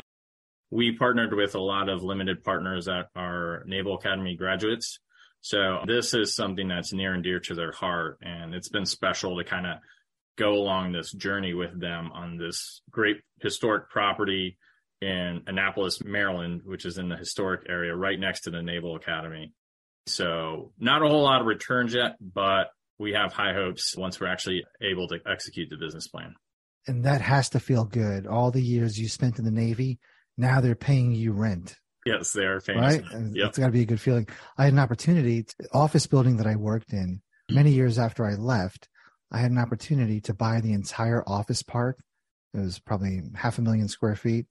We 0.69 0.95
partnered 0.97 1.33
with 1.33 1.55
a 1.55 1.61
lot 1.61 1.89
of 1.89 2.03
limited 2.03 2.43
partners 2.43 2.85
that 2.85 3.07
are 3.15 3.63
Naval 3.65 3.95
Academy 3.95 4.35
graduates. 4.35 4.99
So 5.41 5.79
this 5.87 6.13
is 6.13 6.35
something 6.35 6.67
that's 6.67 6.93
near 6.93 7.13
and 7.13 7.23
dear 7.23 7.39
to 7.39 7.55
their 7.55 7.71
heart. 7.71 8.19
And 8.21 8.53
it's 8.53 8.69
been 8.69 8.85
special 8.85 9.37
to 9.37 9.43
kind 9.43 9.65
of 9.65 9.77
go 10.37 10.53
along 10.53 10.91
this 10.91 11.11
journey 11.11 11.53
with 11.53 11.79
them 11.79 12.11
on 12.13 12.37
this 12.37 12.81
great 12.91 13.17
historic 13.41 13.89
property 13.89 14.57
in 15.01 15.43
Annapolis, 15.47 16.03
Maryland, 16.03 16.61
which 16.65 16.85
is 16.85 16.97
in 16.97 17.09
the 17.09 17.15
historic 17.15 17.61
area 17.69 17.95
right 17.95 18.19
next 18.19 18.41
to 18.41 18.51
the 18.51 18.61
Naval 18.61 18.95
Academy. 18.95 19.53
So 20.07 20.71
not 20.79 21.03
a 21.03 21.07
whole 21.07 21.23
lot 21.23 21.41
of 21.41 21.47
returns 21.47 21.93
yet, 21.93 22.15
but 22.21 22.67
we 22.97 23.13
have 23.13 23.33
high 23.33 23.53
hopes 23.53 23.95
once 23.95 24.19
we're 24.19 24.27
actually 24.27 24.63
able 24.81 25.07
to 25.09 25.19
execute 25.29 25.69
the 25.69 25.77
business 25.77 26.07
plan. 26.07 26.33
And 26.87 27.03
that 27.03 27.21
has 27.21 27.49
to 27.49 27.59
feel 27.59 27.83
good. 27.83 28.25
All 28.25 28.49
the 28.49 28.61
years 28.61 28.99
you 28.99 29.09
spent 29.09 29.37
in 29.39 29.45
the 29.45 29.51
Navy, 29.51 29.99
now 30.37 30.61
they're 30.61 30.75
paying 30.75 31.11
you 31.13 31.33
rent. 31.33 31.75
Yes, 32.05 32.31
they 32.31 32.45
are 32.45 32.61
famous. 32.61 32.95
Right? 32.95 33.03
Yep. 33.33 33.49
It's 33.49 33.57
got 33.57 33.65
to 33.65 33.71
be 33.71 33.81
a 33.81 33.85
good 33.85 33.99
feeling. 33.99 34.27
I 34.57 34.63
had 34.63 34.73
an 34.73 34.79
opportunity, 34.79 35.43
to, 35.43 35.55
office 35.73 36.07
building 36.07 36.37
that 36.37 36.47
I 36.47 36.55
worked 36.55 36.93
in 36.93 37.21
many 37.49 37.71
years 37.71 37.99
after 37.99 38.25
I 38.25 38.35
left, 38.35 38.87
I 39.31 39.39
had 39.39 39.51
an 39.51 39.57
opportunity 39.57 40.21
to 40.21 40.33
buy 40.33 40.61
the 40.61 40.71
entire 40.73 41.23
office 41.27 41.63
park. 41.63 41.99
It 42.53 42.59
was 42.59 42.79
probably 42.79 43.21
half 43.35 43.57
a 43.57 43.61
million 43.61 43.89
square 43.89 44.15
feet. 44.15 44.45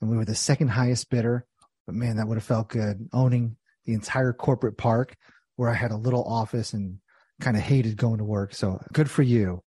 And 0.00 0.10
we 0.10 0.16
were 0.16 0.24
the 0.24 0.34
second 0.34 0.68
highest 0.68 1.10
bidder. 1.10 1.46
But 1.86 1.94
man, 1.94 2.16
that 2.16 2.28
would 2.28 2.36
have 2.36 2.44
felt 2.44 2.68
good 2.68 3.08
owning 3.12 3.56
the 3.84 3.94
entire 3.94 4.32
corporate 4.32 4.76
park 4.76 5.16
where 5.56 5.70
I 5.70 5.74
had 5.74 5.90
a 5.90 5.96
little 5.96 6.22
office 6.24 6.72
and 6.72 6.98
kind 7.40 7.56
of 7.56 7.62
hated 7.62 7.96
going 7.96 8.18
to 8.18 8.24
work. 8.24 8.54
So 8.54 8.80
good 8.92 9.10
for 9.10 9.22
you. 9.22 9.62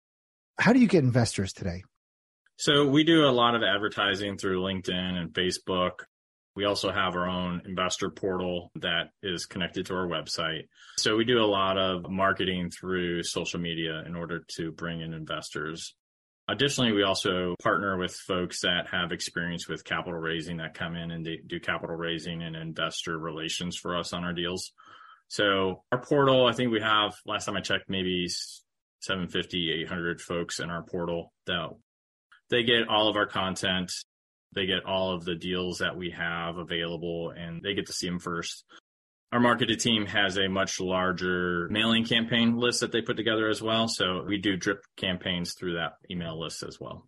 How 0.60 0.74
do 0.74 0.80
you 0.80 0.88
get 0.88 1.04
investors 1.04 1.54
today? 1.54 1.84
So 2.58 2.86
we 2.86 3.06
do 3.06 3.26
a 3.26 3.32
lot 3.32 3.56
of 3.56 3.64
advertising 3.64 4.38
through 4.38 4.62
LinkedIn 4.62 4.92
and 4.94 5.34
Facebook. 5.34 5.92
We 6.56 6.66
also 6.66 6.92
have 6.92 7.16
our 7.16 7.26
own 7.26 7.62
investor 7.66 8.10
portal 8.10 8.70
that 8.76 9.12
is 9.24 9.46
connected 9.46 9.86
to 9.86 9.96
our 9.96 10.08
website. 10.08 10.64
So 10.98 11.16
we 11.16 11.24
do 11.24 11.40
a 11.40 11.48
lot 11.48 11.78
of 11.78 12.10
marketing 12.10 12.70
through 12.70 13.24
social 13.24 13.62
media 13.62 14.04
in 14.06 14.14
order 14.14 14.44
to 14.58 14.74
bring 14.74 15.00
in 15.00 15.14
investors. 15.14 15.96
Additionally, 16.50 16.92
we 16.94 17.04
also 17.04 17.56
partner 17.62 17.96
with 17.96 18.12
folks 18.16 18.62
that 18.62 18.88
have 18.92 19.12
experience 19.12 19.68
with 19.68 19.84
capital 19.84 20.20
raising 20.20 20.58
that 20.58 20.74
come 20.74 20.96
in 20.96 21.12
and 21.12 21.28
do 21.48 21.60
capital 21.60 21.96
raising 21.96 22.42
and 22.42 22.56
investor 22.56 23.20
relations 23.20 23.78
for 23.78 23.96
us 23.96 24.14
on 24.14 24.24
our 24.24 24.34
deals. 24.34 24.72
So 25.28 25.84
our 25.92 26.02
portal, 26.02 26.48
I 26.48 26.54
think 26.54 26.72
we 26.72 26.82
have, 26.82 27.14
last 27.24 27.46
time 27.46 27.56
I 27.56 27.62
checked, 27.62 27.88
maybe 27.88 28.28
750, 29.02 29.84
800 29.84 30.22
folks 30.22 30.60
in 30.60 30.72
our 30.72 30.82
portal 30.82 31.32
that 31.46 31.70
they 32.50 32.64
get 32.64 32.88
all 32.90 33.10
of 33.10 33.16
our 33.16 33.28
content. 33.28 33.92
They 34.56 34.66
get 34.66 34.86
all 34.86 35.14
of 35.14 35.26
the 35.26 35.36
deals 35.36 35.78
that 35.78 35.96
we 35.96 36.10
have 36.18 36.58
available 36.58 37.30
and 37.30 37.62
they 37.62 37.76
get 37.76 37.86
to 37.86 37.94
see 37.94 38.08
them 38.08 38.18
first. 38.18 38.66
Our 39.32 39.40
marketing 39.40 39.78
team 39.78 40.06
has 40.08 40.38
a 40.38 40.48
much 40.48 40.80
larger 40.80 41.68
mailing 41.70 42.04
campaign 42.04 42.58
list 42.58 42.80
that 42.80 42.92
they 42.92 43.02
put 43.02 43.16
together 43.16 43.48
as 43.48 43.62
well. 43.62 43.88
So 43.88 44.24
we 44.28 44.40
do 44.40 44.58
drip 44.58 44.84
campaigns 44.98 45.54
through 45.54 45.76
that 45.76 45.94
email 46.10 46.40
list 46.40 46.64
as 46.64 46.80
well. 46.80 47.08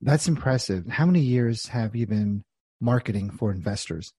That's 0.00 0.28
impressive. 0.28 0.86
How 0.86 1.06
many 1.06 1.20
years 1.20 1.66
have 1.66 1.96
you 1.96 2.06
been 2.06 2.44
marketing 2.80 3.30
for 3.30 3.50
investors? 3.50 4.12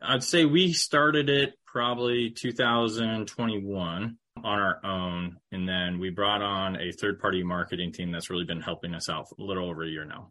I'd 0.00 0.22
say 0.22 0.44
we 0.44 0.72
started 0.72 1.28
it 1.28 1.54
probably 1.66 2.30
2021 2.30 4.18
on 4.44 4.58
our 4.58 4.78
own. 4.84 5.36
And 5.50 5.68
then 5.68 5.98
we 5.98 6.10
brought 6.10 6.42
on 6.42 6.76
a 6.76 6.92
third 6.92 7.18
party 7.18 7.42
marketing 7.42 7.92
team 7.92 8.12
that's 8.12 8.30
really 8.30 8.44
been 8.44 8.60
helping 8.60 8.94
us 8.94 9.08
out 9.08 9.26
a 9.38 9.42
little 9.42 9.68
over 9.68 9.82
a 9.82 9.88
year 9.88 10.04
now. 10.04 10.30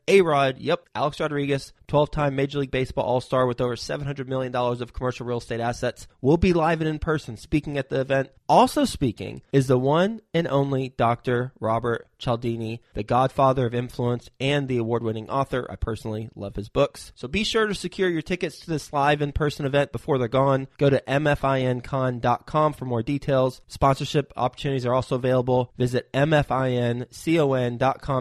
A 0.11 0.19
Rod, 0.19 0.59
yep, 0.59 0.89
Alex 0.93 1.21
Rodriguez, 1.21 1.71
12 1.87 2.11
time 2.11 2.35
Major 2.35 2.59
League 2.59 2.69
Baseball 2.69 3.05
All 3.05 3.21
Star 3.21 3.45
with 3.47 3.61
over 3.61 3.77
$700 3.77 4.27
million 4.27 4.53
of 4.53 4.91
commercial 4.91 5.25
real 5.25 5.37
estate 5.37 5.61
assets, 5.61 6.05
will 6.19 6.35
be 6.35 6.51
live 6.51 6.81
and 6.81 6.89
in 6.89 6.99
person 6.99 7.37
speaking 7.37 7.77
at 7.77 7.87
the 7.87 8.01
event 8.01 8.29
Also 8.51 8.83
speaking 8.83 9.41
is 9.53 9.67
the 9.67 9.79
one 9.79 10.19
and 10.33 10.45
only 10.45 10.89
Dr. 10.97 11.53
Robert 11.61 12.09
Cialdini, 12.17 12.81
the 12.93 13.01
godfather 13.01 13.65
of 13.65 13.73
influence 13.73 14.29
and 14.41 14.67
the 14.67 14.75
award 14.75 15.03
winning 15.03 15.29
author. 15.29 15.65
I 15.69 15.77
personally 15.77 16.29
love 16.35 16.57
his 16.57 16.67
books. 16.67 17.13
So 17.15 17.29
be 17.29 17.45
sure 17.45 17.65
to 17.65 17.73
secure 17.73 18.09
your 18.09 18.21
tickets 18.21 18.59
to 18.59 18.69
this 18.69 18.91
live 18.91 19.21
in 19.21 19.31
person 19.31 19.65
event 19.65 19.93
before 19.93 20.17
they're 20.17 20.27
gone. 20.27 20.67
Go 20.77 20.89
to 20.89 21.01
mfincon.com 21.07 22.73
for 22.73 22.83
more 22.83 23.01
details. 23.01 23.61
Sponsorship 23.67 24.33
opportunities 24.35 24.85
are 24.85 24.93
also 24.93 25.15
available. 25.15 25.71
Visit 25.77 26.11
mfincon.com 26.11 26.65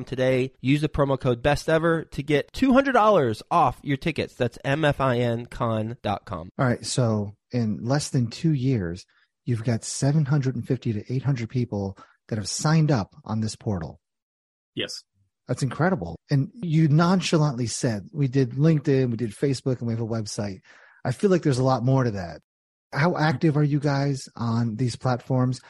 today. 0.04 0.52
Use 0.60 0.80
the 0.80 0.88
promo 0.88 1.18
code 1.18 1.42
best 1.42 1.68
ever 1.68 2.04
to 2.04 2.22
get 2.22 2.52
$200 2.52 3.42
off 3.50 3.80
your 3.82 3.96
tickets. 3.96 4.34
That's 4.34 4.58
mfincon.com. 4.64 6.50
All 6.56 6.66
right. 6.66 6.86
So 6.86 7.34
in 7.50 7.84
less 7.84 8.10
than 8.10 8.28
two 8.28 8.52
years, 8.52 9.06
you've 9.50 9.64
got 9.64 9.84
750 9.84 10.92
to 10.94 11.12
800 11.12 11.50
people 11.50 11.98
that 12.28 12.38
have 12.38 12.48
signed 12.48 12.90
up 12.90 13.14
on 13.24 13.40
this 13.40 13.56
portal. 13.56 14.00
Yes. 14.74 15.02
That's 15.48 15.64
incredible. 15.64 16.16
And 16.30 16.50
you 16.54 16.86
nonchalantly 16.88 17.66
said 17.66 18.08
we 18.12 18.28
did 18.28 18.52
LinkedIn, 18.52 19.10
we 19.10 19.16
did 19.16 19.32
Facebook, 19.32 19.80
and 19.80 19.88
we 19.88 19.92
have 19.92 20.00
a 20.00 20.06
website. 20.06 20.60
I 21.04 21.10
feel 21.10 21.28
like 21.28 21.42
there's 21.42 21.58
a 21.58 21.64
lot 21.64 21.84
more 21.84 22.04
to 22.04 22.12
that. 22.12 22.40
How 22.92 23.16
active 23.16 23.56
are 23.56 23.64
you 23.64 23.80
guys 23.80 24.28
on 24.36 24.76
these 24.76 24.96
platforms? 24.96 25.60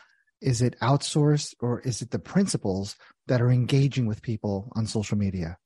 Is 0.42 0.62
it 0.62 0.78
outsourced 0.80 1.54
or 1.60 1.80
is 1.80 2.02
it 2.02 2.10
the 2.10 2.18
principals 2.18 2.96
that 3.26 3.40
are 3.40 3.50
engaging 3.50 4.06
with 4.06 4.22
people 4.22 4.70
on 4.76 4.86
social 4.86 5.16
media? 5.16 5.56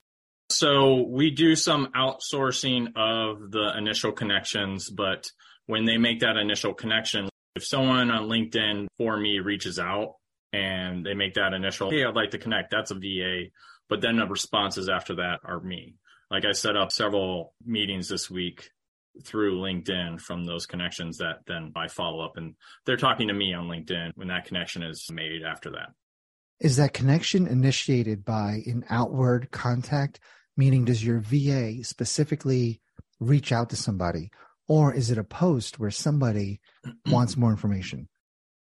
So 0.51 1.07
we 1.09 1.31
do 1.31 1.57
some 1.57 1.89
outsourcing 1.97 2.89
of 2.97 3.51
the 3.51 3.73
initial 3.77 4.13
connections, 4.13 4.91
but 4.91 5.27
when 5.67 5.87
they 5.87 5.97
make 5.97 6.21
that 6.21 6.37
initial 6.37 6.75
connection, 6.75 7.29
if 7.55 7.65
someone 7.65 8.11
on 8.11 8.29
LinkedIn 8.29 8.89
for 8.99 9.17
me 9.17 9.39
reaches 9.39 9.79
out 9.79 10.15
and 10.53 11.05
they 11.05 11.15
make 11.15 11.35
that 11.35 11.55
initial, 11.55 11.91
hey, 11.91 12.05
I'd 12.05 12.15
like 12.15 12.31
to 12.31 12.39
connect, 12.39 12.71
that's 12.71 12.91
a 12.91 12.95
VA. 12.95 13.51
But 13.89 14.01
then 14.01 14.17
the 14.17 14.27
responses 14.27 14.89
after 14.89 15.17
that 15.17 15.41
are 15.45 15.61
me. 15.61 15.97
Like 16.31 16.45
I 16.45 16.53
set 16.53 16.77
up 16.77 16.91
several 16.91 17.55
meetings 17.65 18.09
this 18.09 18.31
week 18.31 18.71
through 19.25 19.61
LinkedIn 19.61 20.21
from 20.21 20.45
those 20.45 20.67
connections 20.67 21.19
that 21.19 21.41
then 21.47 21.73
I 21.77 21.87
follow 21.89 22.25
up 22.25 22.37
and 22.37 22.55
they're 22.85 22.97
talking 22.97 23.29
to 23.29 23.35
me 23.35 23.55
on 23.55 23.69
LinkedIn 23.69 24.13
when 24.17 24.29
that 24.29 24.47
connection 24.47 24.83
is 24.83 25.09
made 25.13 25.43
after 25.43 25.71
that. 25.73 25.91
Is 26.61 26.77
that 26.77 26.93
connection 26.93 27.47
initiated 27.47 28.25
by 28.25 28.63
an 28.67 28.85
outward 28.89 29.51
contact? 29.51 30.21
Meaning, 30.57 30.85
does 30.85 31.05
your 31.05 31.21
VA 31.21 31.83
specifically 31.83 32.81
reach 33.21 33.53
out 33.53 33.71
to 33.71 33.77
somebody? 33.77 34.31
Or 34.69 34.95
is 34.95 35.11
it 35.11 35.19
a 35.19 35.25
post 35.25 35.79
where 35.79 35.91
somebody 35.91 36.61
wants 37.07 37.37
more 37.37 37.51
information? 37.51 38.09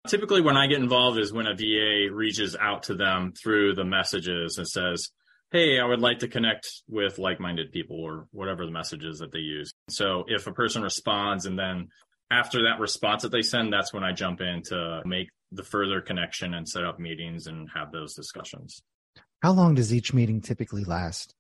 Typically, 0.08 0.42
when 0.42 0.58
I 0.58 0.68
get 0.68 0.80
involved 0.80 1.20
is 1.20 1.34
when 1.34 1.46
a 1.46 1.56
VA 1.56 2.14
reaches 2.14 2.56
out 2.60 2.84
to 2.84 2.96
them 2.96 3.34
through 3.34 3.76
the 3.76 3.84
messages 3.84 4.58
and 4.58 4.68
says, 4.68 5.10
Hey, 5.52 5.80
I 5.80 5.86
would 5.86 6.00
like 6.00 6.20
to 6.20 6.28
connect 6.28 6.70
with 6.88 7.18
like 7.18 7.40
minded 7.40 7.72
people 7.72 8.00
or 8.00 8.28
whatever 8.32 8.66
the 8.66 8.72
message 8.72 9.04
is 9.04 9.20
that 9.20 9.32
they 9.32 9.40
use. 9.40 9.74
So 9.90 10.24
if 10.28 10.46
a 10.48 10.54
person 10.54 10.84
responds 10.84 11.46
and 11.48 11.58
then 11.58 11.88
after 12.32 12.64
that 12.64 12.80
response 12.80 13.24
that 13.24 13.32
they 13.32 13.42
send, 13.42 13.74
that's 13.74 13.92
when 13.92 14.04
I 14.04 14.12
jump 14.12 14.42
in 14.42 14.62
to 14.66 15.02
make 15.06 15.30
the 15.52 15.64
further 15.64 16.02
connection 16.02 16.54
and 16.54 16.70
set 16.70 16.84
up 16.84 17.00
meetings 17.00 17.48
and 17.48 17.68
have 17.74 17.92
those 17.92 18.14
discussions. 18.14 18.82
How 19.42 19.52
long 19.52 19.76
does 19.76 19.94
each 19.94 20.14
meeting 20.14 20.42
typically 20.42 20.84
last? 20.84 21.34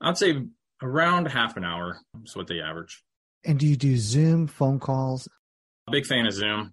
I'd 0.00 0.16
say 0.16 0.42
around 0.82 1.26
half 1.26 1.56
an 1.56 1.64
hour 1.64 2.00
is 2.24 2.34
what 2.34 2.46
they 2.46 2.60
average. 2.60 3.02
And 3.44 3.58
do 3.58 3.66
you 3.66 3.76
do 3.76 3.96
Zoom, 3.96 4.46
phone 4.46 4.78
calls? 4.78 5.28
Big 5.90 6.06
fan 6.06 6.26
of 6.26 6.32
Zoom. 6.32 6.72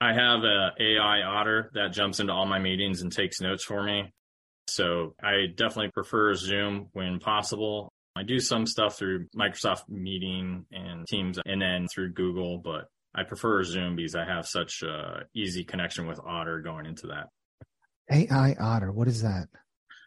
I 0.00 0.12
have 0.12 0.40
a 0.44 0.72
AI 0.78 1.22
otter 1.22 1.70
that 1.74 1.92
jumps 1.92 2.20
into 2.20 2.32
all 2.32 2.46
my 2.46 2.58
meetings 2.58 3.00
and 3.00 3.10
takes 3.10 3.40
notes 3.40 3.64
for 3.64 3.82
me. 3.82 4.12
So 4.68 5.14
I 5.22 5.46
definitely 5.54 5.92
prefer 5.92 6.34
Zoom 6.34 6.88
when 6.92 7.20
possible. 7.20 7.90
I 8.16 8.22
do 8.22 8.38
some 8.38 8.66
stuff 8.66 8.96
through 8.96 9.26
Microsoft 9.36 9.88
Meeting 9.88 10.66
and 10.70 11.06
Teams 11.06 11.38
and 11.44 11.60
then 11.60 11.88
through 11.88 12.12
Google, 12.12 12.58
but 12.58 12.86
I 13.14 13.22
prefer 13.24 13.62
Zoom 13.62 13.96
because 13.96 14.14
I 14.14 14.24
have 14.24 14.46
such 14.46 14.82
a 14.82 15.24
easy 15.34 15.64
connection 15.64 16.06
with 16.06 16.20
Otter 16.20 16.60
going 16.60 16.86
into 16.86 17.08
that. 17.08 17.28
AI 18.10 18.54
Otter, 18.60 18.92
what 18.92 19.08
is 19.08 19.22
that? 19.22 19.48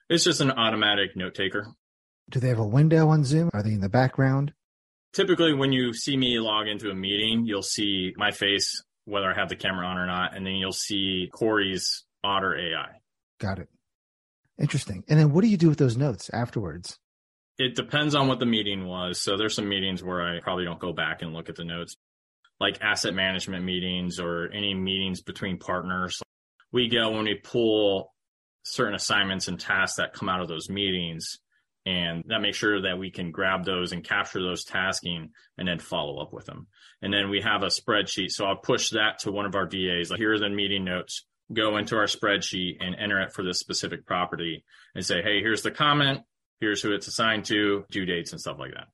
It's 0.10 0.24
just 0.24 0.42
an 0.42 0.52
automatic 0.52 1.16
note 1.16 1.34
taker. 1.34 1.68
Do 2.30 2.40
they 2.40 2.50
have 2.50 2.60
a 2.60 2.68
window 2.68 3.10
on 3.10 3.24
Zoom? 3.24 3.50
Are 3.54 3.64
they 3.64 3.74
in 3.74 3.82
the 3.82 3.90
background? 3.90 4.54
Typically, 5.18 5.56
when 5.56 5.72
you 5.72 5.94
see 5.94 6.16
me 6.16 6.40
log 6.40 6.68
into 6.68 6.92
a 6.92 6.94
meeting, 6.94 7.48
you'll 7.48 7.64
see 7.64 8.14
my 8.18 8.30
face, 8.30 8.84
whether 9.06 9.28
I 9.28 9.34
have 9.34 9.50
the 9.50 9.56
camera 9.56 9.88
on 9.88 9.98
or 9.98 10.06
not, 10.06 10.38
and 10.38 10.46
then 10.46 10.54
you'll 10.54 10.72
see 10.72 11.28
Corey's 11.34 12.06
Otter 12.24 12.56
AI. 12.56 13.00
Got 13.40 13.58
it. 13.58 13.68
Interesting. 14.62 15.04
And 15.08 15.20
then 15.20 15.34
what 15.34 15.42
do 15.42 15.48
you 15.48 15.58
do 15.58 15.70
with 15.70 15.80
those 15.80 15.98
notes 15.98 16.30
afterwards? 16.32 17.00
It 17.58 17.76
depends 17.76 18.14
on 18.14 18.28
what 18.28 18.38
the 18.38 18.46
meeting 18.46 18.86
was. 18.86 19.20
So 19.20 19.38
there's 19.38 19.56
some 19.56 19.68
meetings 19.68 20.04
where 20.04 20.22
I 20.22 20.40
probably 20.40 20.66
don't 20.66 20.80
go 20.80 20.94
back 20.94 21.24
and 21.24 21.34
look 21.34 21.50
at 21.50 21.56
the 21.56 21.66
notes, 21.66 21.96
like 22.60 22.80
asset 22.82 23.16
management 23.16 23.66
meetings 23.66 24.20
or 24.20 24.52
any 24.54 24.76
meetings 24.76 25.24
between 25.24 25.58
partners. 25.58 26.22
We 26.72 26.90
go 26.90 27.10
when 27.10 27.24
we 27.24 27.42
pull 27.44 28.14
certain 28.62 28.94
assignments 28.94 29.48
and 29.48 29.60
tasks 29.60 29.98
that 29.98 30.14
come 30.14 30.30
out 30.30 30.42
of 30.42 30.48
those 30.48 30.70
meetings 30.70 31.40
and 31.88 32.26
that 32.28 32.42
makes 32.42 32.58
sure 32.58 32.82
that 32.82 33.00
we 33.00 33.10
can 33.10 33.32
grab 33.32 33.64
those 33.64 33.94
and 33.94 34.04
capture 34.04 34.44
those 34.44 34.66
tasking 34.66 35.30
and 35.58 35.66
then 35.66 35.80
follow 35.80 36.18
up 36.22 36.34
with 36.34 36.46
them. 36.46 36.68
And 37.02 37.14
then 37.14 37.30
we 37.30 37.40
have 37.40 37.64
a 37.64 37.68
spreadsheet. 37.68 38.32
So 38.32 38.44
I'll 38.46 38.58
push 38.58 38.90
that 38.90 39.20
to 39.20 39.32
one 39.32 39.46
of 39.46 39.56
our 39.56 39.66
VAs. 39.66 40.12
Like 40.12 40.20
here 40.20 40.34
are 40.34 40.40
the 40.40 40.50
meeting 40.50 40.84
notes. 40.84 41.26
Go 41.54 41.78
into 41.78 41.96
our 41.96 42.08
spreadsheet 42.08 42.80
and 42.82 42.94
enter 42.94 43.22
it 43.22 43.32
for 43.32 43.42
this 43.42 43.60
specific 43.60 44.06
property 44.06 44.66
and 44.96 45.06
say, 45.06 45.22
hey, 45.22 45.40
here's 45.40 45.62
the 45.62 45.72
comment. 45.72 46.24
Here's 46.60 46.82
who 46.82 46.92
it's 46.92 47.08
assigned 47.08 47.46
to, 47.46 47.86
due 47.90 48.06
dates 48.06 48.34
and 48.34 48.42
stuff 48.42 48.60
like 48.60 48.74
that. 48.74 48.88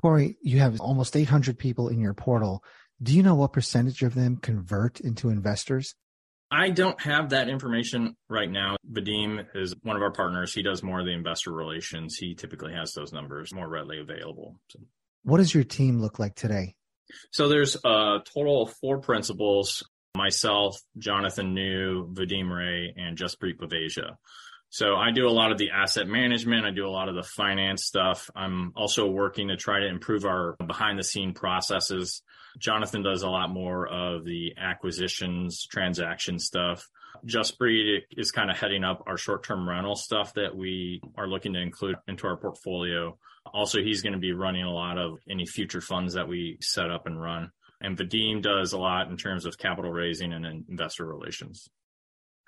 Corey, 0.00 0.36
you 0.40 0.60
have 0.60 0.80
almost 0.80 1.16
800 1.16 1.58
people 1.58 1.88
in 1.88 1.98
your 1.98 2.14
portal. 2.14 2.62
Do 3.02 3.12
you 3.12 3.24
know 3.24 3.34
what 3.34 3.52
percentage 3.52 4.04
of 4.04 4.14
them 4.14 4.36
convert 4.36 5.00
into 5.00 5.30
investors? 5.30 5.96
I 6.50 6.70
don't 6.70 7.00
have 7.02 7.30
that 7.30 7.48
information 7.48 8.16
right 8.28 8.50
now. 8.50 8.76
Vadim 8.90 9.44
is 9.54 9.74
one 9.82 9.96
of 9.96 10.02
our 10.02 10.12
partners. 10.12 10.54
He 10.54 10.62
does 10.62 10.82
more 10.82 11.00
of 11.00 11.06
the 11.06 11.12
investor 11.12 11.52
relations. 11.52 12.16
He 12.16 12.34
typically 12.34 12.72
has 12.72 12.92
those 12.92 13.12
numbers 13.12 13.52
more 13.52 13.68
readily 13.68 14.00
available. 14.00 14.58
So. 14.70 14.80
What 15.24 15.38
does 15.38 15.52
your 15.52 15.64
team 15.64 16.00
look 16.00 16.18
like 16.18 16.34
today? 16.34 16.74
So 17.32 17.48
there's 17.48 17.76
a 17.84 18.20
total 18.34 18.62
of 18.62 18.74
four 18.80 18.98
principals 18.98 19.82
myself, 20.16 20.76
Jonathan 20.96 21.54
New, 21.54 22.12
Vadim 22.12 22.50
Ray, 22.50 22.94
and 22.96 23.16
Jaspreet 23.16 23.58
Bavasia. 23.58 24.16
So 24.70 24.96
I 24.96 25.12
do 25.12 25.26
a 25.26 25.30
lot 25.30 25.50
of 25.50 25.58
the 25.58 25.70
asset 25.70 26.06
management. 26.06 26.66
I 26.66 26.70
do 26.70 26.86
a 26.86 26.90
lot 26.90 27.08
of 27.08 27.14
the 27.14 27.22
finance 27.22 27.84
stuff. 27.84 28.30
I'm 28.36 28.72
also 28.76 29.06
working 29.06 29.48
to 29.48 29.56
try 29.56 29.80
to 29.80 29.86
improve 29.86 30.24
our 30.26 30.56
behind 30.66 30.98
the 30.98 31.04
scene 31.04 31.32
processes. 31.32 32.22
Jonathan 32.58 33.02
does 33.02 33.22
a 33.22 33.30
lot 33.30 33.50
more 33.50 33.86
of 33.86 34.24
the 34.24 34.54
acquisitions, 34.58 35.66
transaction 35.66 36.38
stuff. 36.38 36.88
Jaspreet 37.26 38.02
is 38.10 38.30
kind 38.30 38.50
of 38.50 38.58
heading 38.58 38.84
up 38.84 39.04
our 39.06 39.16
short 39.16 39.42
term 39.42 39.68
rental 39.68 39.96
stuff 39.96 40.34
that 40.34 40.54
we 40.54 41.00
are 41.16 41.26
looking 41.26 41.54
to 41.54 41.60
include 41.60 41.96
into 42.06 42.26
our 42.26 42.36
portfolio. 42.36 43.16
Also, 43.52 43.80
he's 43.80 44.02
going 44.02 44.12
to 44.12 44.18
be 44.18 44.32
running 44.32 44.64
a 44.64 44.72
lot 44.72 44.98
of 44.98 45.18
any 45.28 45.46
future 45.46 45.80
funds 45.80 46.14
that 46.14 46.28
we 46.28 46.58
set 46.60 46.90
up 46.90 47.06
and 47.06 47.20
run. 47.20 47.50
And 47.80 47.96
Vadim 47.96 48.42
does 48.42 48.72
a 48.72 48.78
lot 48.78 49.08
in 49.08 49.16
terms 49.16 49.46
of 49.46 49.56
capital 49.56 49.90
raising 49.90 50.32
and 50.32 50.64
investor 50.68 51.06
relations. 51.06 51.68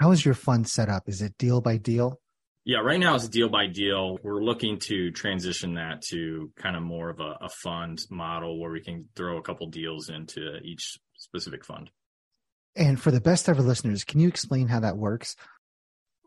How 0.00 0.12
is 0.12 0.24
your 0.24 0.34
fund 0.34 0.66
set 0.66 0.88
up? 0.88 1.08
Is 1.08 1.20
it 1.20 1.36
deal 1.36 1.60
by 1.60 1.76
deal? 1.76 2.18
Yeah, 2.64 2.78
right 2.78 2.98
now 2.98 3.16
it's 3.16 3.28
deal 3.28 3.50
by 3.50 3.66
deal. 3.66 4.18
We're 4.22 4.42
looking 4.42 4.78
to 4.80 5.10
transition 5.10 5.74
that 5.74 6.00
to 6.08 6.50
kind 6.56 6.74
of 6.74 6.82
more 6.82 7.10
of 7.10 7.20
a, 7.20 7.36
a 7.42 7.48
fund 7.62 8.00
model 8.10 8.58
where 8.58 8.70
we 8.70 8.80
can 8.80 9.08
throw 9.14 9.36
a 9.36 9.42
couple 9.42 9.66
deals 9.68 10.08
into 10.08 10.56
each 10.64 10.96
specific 11.16 11.66
fund. 11.66 11.90
And 12.74 12.98
for 12.98 13.10
the 13.10 13.20
best 13.20 13.46
ever 13.46 13.60
listeners, 13.60 14.04
can 14.04 14.20
you 14.20 14.28
explain 14.28 14.68
how 14.68 14.80
that 14.80 14.96
works? 14.96 15.36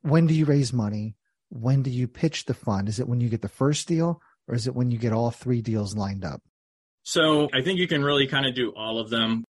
When 0.02 0.28
do 0.28 0.36
you 0.36 0.46
raise 0.46 0.72
money? 0.72 1.16
When 1.50 1.82
do 1.82 1.90
you 1.90 2.08
pitch 2.08 2.46
the 2.46 2.54
fund? 2.54 2.90
Is 2.90 3.00
it 3.00 3.08
when 3.08 3.22
you 3.22 3.30
get 3.30 3.42
the 3.42 3.50
first 3.50 3.88
deal 3.88 4.22
or 4.48 4.54
is 4.54 4.68
it 4.68 4.76
when 4.76 4.92
you 4.92 5.00
get 5.00 5.14
all 5.14 5.32
three 5.32 5.62
deals 5.64 5.96
lined 5.96 6.26
up? 6.26 6.42
So 7.02 7.50
I 7.54 7.62
think 7.62 7.80
you 7.80 7.88
can 7.88 8.04
really 8.04 8.28
kind 8.28 8.46
of 8.46 8.54
do 8.54 8.72
all 8.76 9.00
of 9.00 9.10
them 9.10 9.44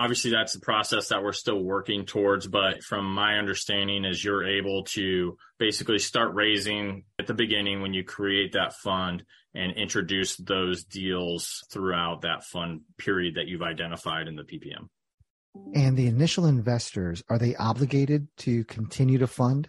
obviously 0.00 0.30
that's 0.30 0.54
the 0.54 0.60
process 0.60 1.08
that 1.08 1.22
we're 1.22 1.32
still 1.32 1.62
working 1.62 2.06
towards 2.06 2.46
but 2.46 2.82
from 2.82 3.04
my 3.04 3.36
understanding 3.36 4.04
is 4.04 4.24
you're 4.24 4.46
able 4.46 4.84
to 4.84 5.36
basically 5.58 5.98
start 5.98 6.34
raising 6.34 7.04
at 7.18 7.26
the 7.26 7.34
beginning 7.34 7.82
when 7.82 7.92
you 7.92 8.02
create 8.02 8.52
that 8.52 8.72
fund 8.74 9.22
and 9.54 9.76
introduce 9.76 10.36
those 10.36 10.84
deals 10.84 11.64
throughout 11.70 12.22
that 12.22 12.44
fund 12.44 12.80
period 12.96 13.34
that 13.34 13.46
you've 13.46 13.62
identified 13.62 14.26
in 14.26 14.36
the 14.36 14.42
ppm 14.42 14.88
and 15.74 15.96
the 15.96 16.06
initial 16.06 16.46
investors 16.46 17.22
are 17.28 17.38
they 17.38 17.56
obligated 17.56 18.28
to 18.38 18.64
continue 18.64 19.18
to 19.18 19.26
fund? 19.26 19.68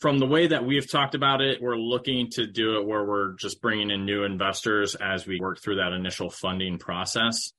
From 0.00 0.18
the 0.18 0.26
way 0.26 0.48
that 0.48 0.64
we've 0.64 0.90
talked 0.90 1.14
about 1.14 1.40
it, 1.40 1.62
we're 1.62 1.76
looking 1.76 2.28
to 2.32 2.46
do 2.46 2.78
it 2.78 2.86
where 2.86 3.04
we're 3.04 3.34
just 3.34 3.60
bringing 3.60 3.90
in 3.90 4.04
new 4.04 4.24
investors 4.24 4.96
as 4.96 5.26
we 5.26 5.38
work 5.40 5.60
through 5.62 5.76
that 5.76 5.92
initial 5.92 6.30
funding 6.30 6.78
process 6.78 7.52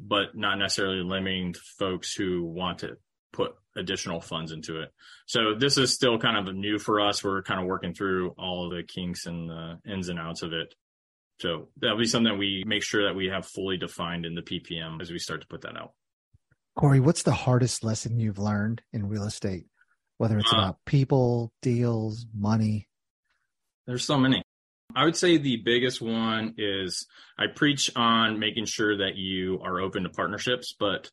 but 0.00 0.34
not 0.36 0.58
necessarily 0.58 1.02
limiting 1.02 1.54
folks 1.78 2.14
who 2.14 2.44
want 2.44 2.80
to 2.80 2.96
put 3.32 3.52
additional 3.76 4.20
funds 4.20 4.52
into 4.52 4.80
it. 4.80 4.92
So 5.26 5.54
this 5.58 5.78
is 5.78 5.94
still 5.94 6.18
kind 6.18 6.48
of 6.48 6.54
new 6.54 6.78
for 6.78 7.00
us. 7.00 7.22
We're 7.22 7.42
kind 7.42 7.60
of 7.60 7.66
working 7.66 7.94
through 7.94 8.34
all 8.38 8.66
of 8.66 8.76
the 8.76 8.82
kinks 8.82 9.26
and 9.26 9.48
the 9.48 9.78
ins 9.86 10.08
and 10.08 10.18
outs 10.18 10.42
of 10.42 10.52
it. 10.52 10.74
So 11.40 11.68
that'll 11.80 11.98
be 11.98 12.06
something 12.06 12.32
that 12.32 12.38
we 12.38 12.64
make 12.66 12.82
sure 12.82 13.04
that 13.06 13.14
we 13.14 13.26
have 13.26 13.46
fully 13.46 13.76
defined 13.76 14.26
in 14.26 14.34
the 14.34 14.42
PPM 14.42 15.00
as 15.00 15.10
we 15.10 15.18
start 15.18 15.42
to 15.42 15.46
put 15.46 15.60
that 15.62 15.76
out. 15.76 15.92
Corey, 16.76 17.00
what's 17.00 17.22
the 17.22 17.32
hardest 17.32 17.84
lesson 17.84 18.18
you've 18.18 18.38
learned 18.38 18.82
in 18.92 19.08
real 19.08 19.24
estate? 19.24 19.66
Whether 20.16 20.38
it's 20.38 20.52
uh, 20.52 20.56
about 20.56 20.78
people, 20.84 21.52
deals, 21.62 22.26
money? 22.36 22.88
There's 23.86 24.04
so 24.04 24.18
many. 24.18 24.42
I 24.98 25.04
would 25.04 25.16
say 25.16 25.36
the 25.36 25.58
biggest 25.58 26.02
one 26.02 26.54
is 26.58 27.06
I 27.38 27.46
preach 27.46 27.88
on 27.94 28.40
making 28.40 28.64
sure 28.64 28.96
that 28.96 29.14
you 29.14 29.60
are 29.62 29.80
open 29.80 30.02
to 30.02 30.08
partnerships, 30.08 30.74
but 30.76 31.08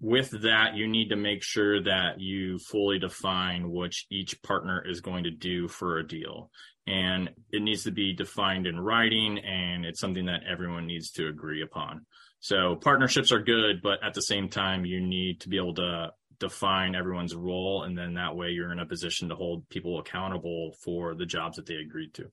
with 0.00 0.42
that, 0.42 0.74
you 0.74 0.88
need 0.88 1.10
to 1.10 1.16
make 1.16 1.44
sure 1.44 1.80
that 1.84 2.18
you 2.18 2.58
fully 2.58 2.98
define 2.98 3.70
what 3.70 3.92
each 4.10 4.42
partner 4.42 4.84
is 4.84 5.00
going 5.00 5.22
to 5.22 5.30
do 5.30 5.68
for 5.68 5.98
a 5.98 6.06
deal. 6.06 6.50
And 6.88 7.30
it 7.52 7.62
needs 7.62 7.84
to 7.84 7.92
be 7.92 8.12
defined 8.12 8.66
in 8.66 8.80
writing 8.80 9.38
and 9.38 9.84
it's 9.84 10.00
something 10.00 10.26
that 10.26 10.42
everyone 10.50 10.88
needs 10.88 11.12
to 11.12 11.28
agree 11.28 11.62
upon. 11.62 12.06
So 12.40 12.74
partnerships 12.74 13.30
are 13.30 13.38
good, 13.38 13.82
but 13.84 14.02
at 14.02 14.14
the 14.14 14.22
same 14.22 14.48
time, 14.48 14.84
you 14.84 15.00
need 15.00 15.42
to 15.42 15.48
be 15.48 15.58
able 15.58 15.74
to 15.74 16.10
define 16.40 16.96
everyone's 16.96 17.36
role. 17.36 17.84
And 17.84 17.96
then 17.96 18.14
that 18.14 18.34
way 18.34 18.48
you're 18.48 18.72
in 18.72 18.80
a 18.80 18.86
position 18.86 19.28
to 19.28 19.36
hold 19.36 19.68
people 19.68 20.00
accountable 20.00 20.72
for 20.82 21.14
the 21.14 21.26
jobs 21.26 21.54
that 21.54 21.66
they 21.66 21.76
agreed 21.76 22.14
to. 22.14 22.32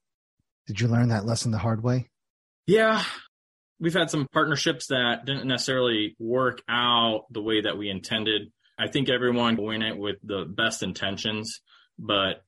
Did 0.67 0.79
you 0.79 0.87
learn 0.87 1.09
that 1.09 1.25
lesson 1.25 1.51
the 1.51 1.57
hard 1.57 1.83
way? 1.83 2.09
Yeah. 2.65 3.03
We've 3.79 3.93
had 3.93 4.09
some 4.09 4.27
partnerships 4.31 4.87
that 4.87 5.25
didn't 5.25 5.47
necessarily 5.47 6.15
work 6.19 6.61
out 6.69 7.25
the 7.29 7.41
way 7.41 7.61
that 7.61 7.77
we 7.77 7.89
intended. 7.89 8.51
I 8.77 8.87
think 8.87 9.09
everyone 9.09 9.57
went 9.57 9.83
it 9.83 9.97
with 9.97 10.17
the 10.23 10.45
best 10.45 10.81
intentions, 10.81 11.61
but 11.99 12.43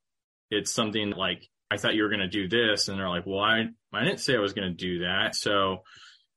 it's 0.49 0.71
something 0.71 1.11
like, 1.11 1.47
I 1.69 1.77
thought 1.77 1.95
you 1.95 2.03
were 2.03 2.09
going 2.09 2.21
to 2.21 2.27
do 2.27 2.47
this. 2.47 2.87
And 2.87 2.97
they're 2.97 3.09
like, 3.09 3.25
well, 3.25 3.39
I, 3.39 3.65
I 3.93 4.03
didn't 4.03 4.21
say 4.21 4.35
I 4.35 4.39
was 4.39 4.53
going 4.53 4.69
to 4.69 4.73
do 4.73 4.99
that. 4.99 5.35
So 5.35 5.83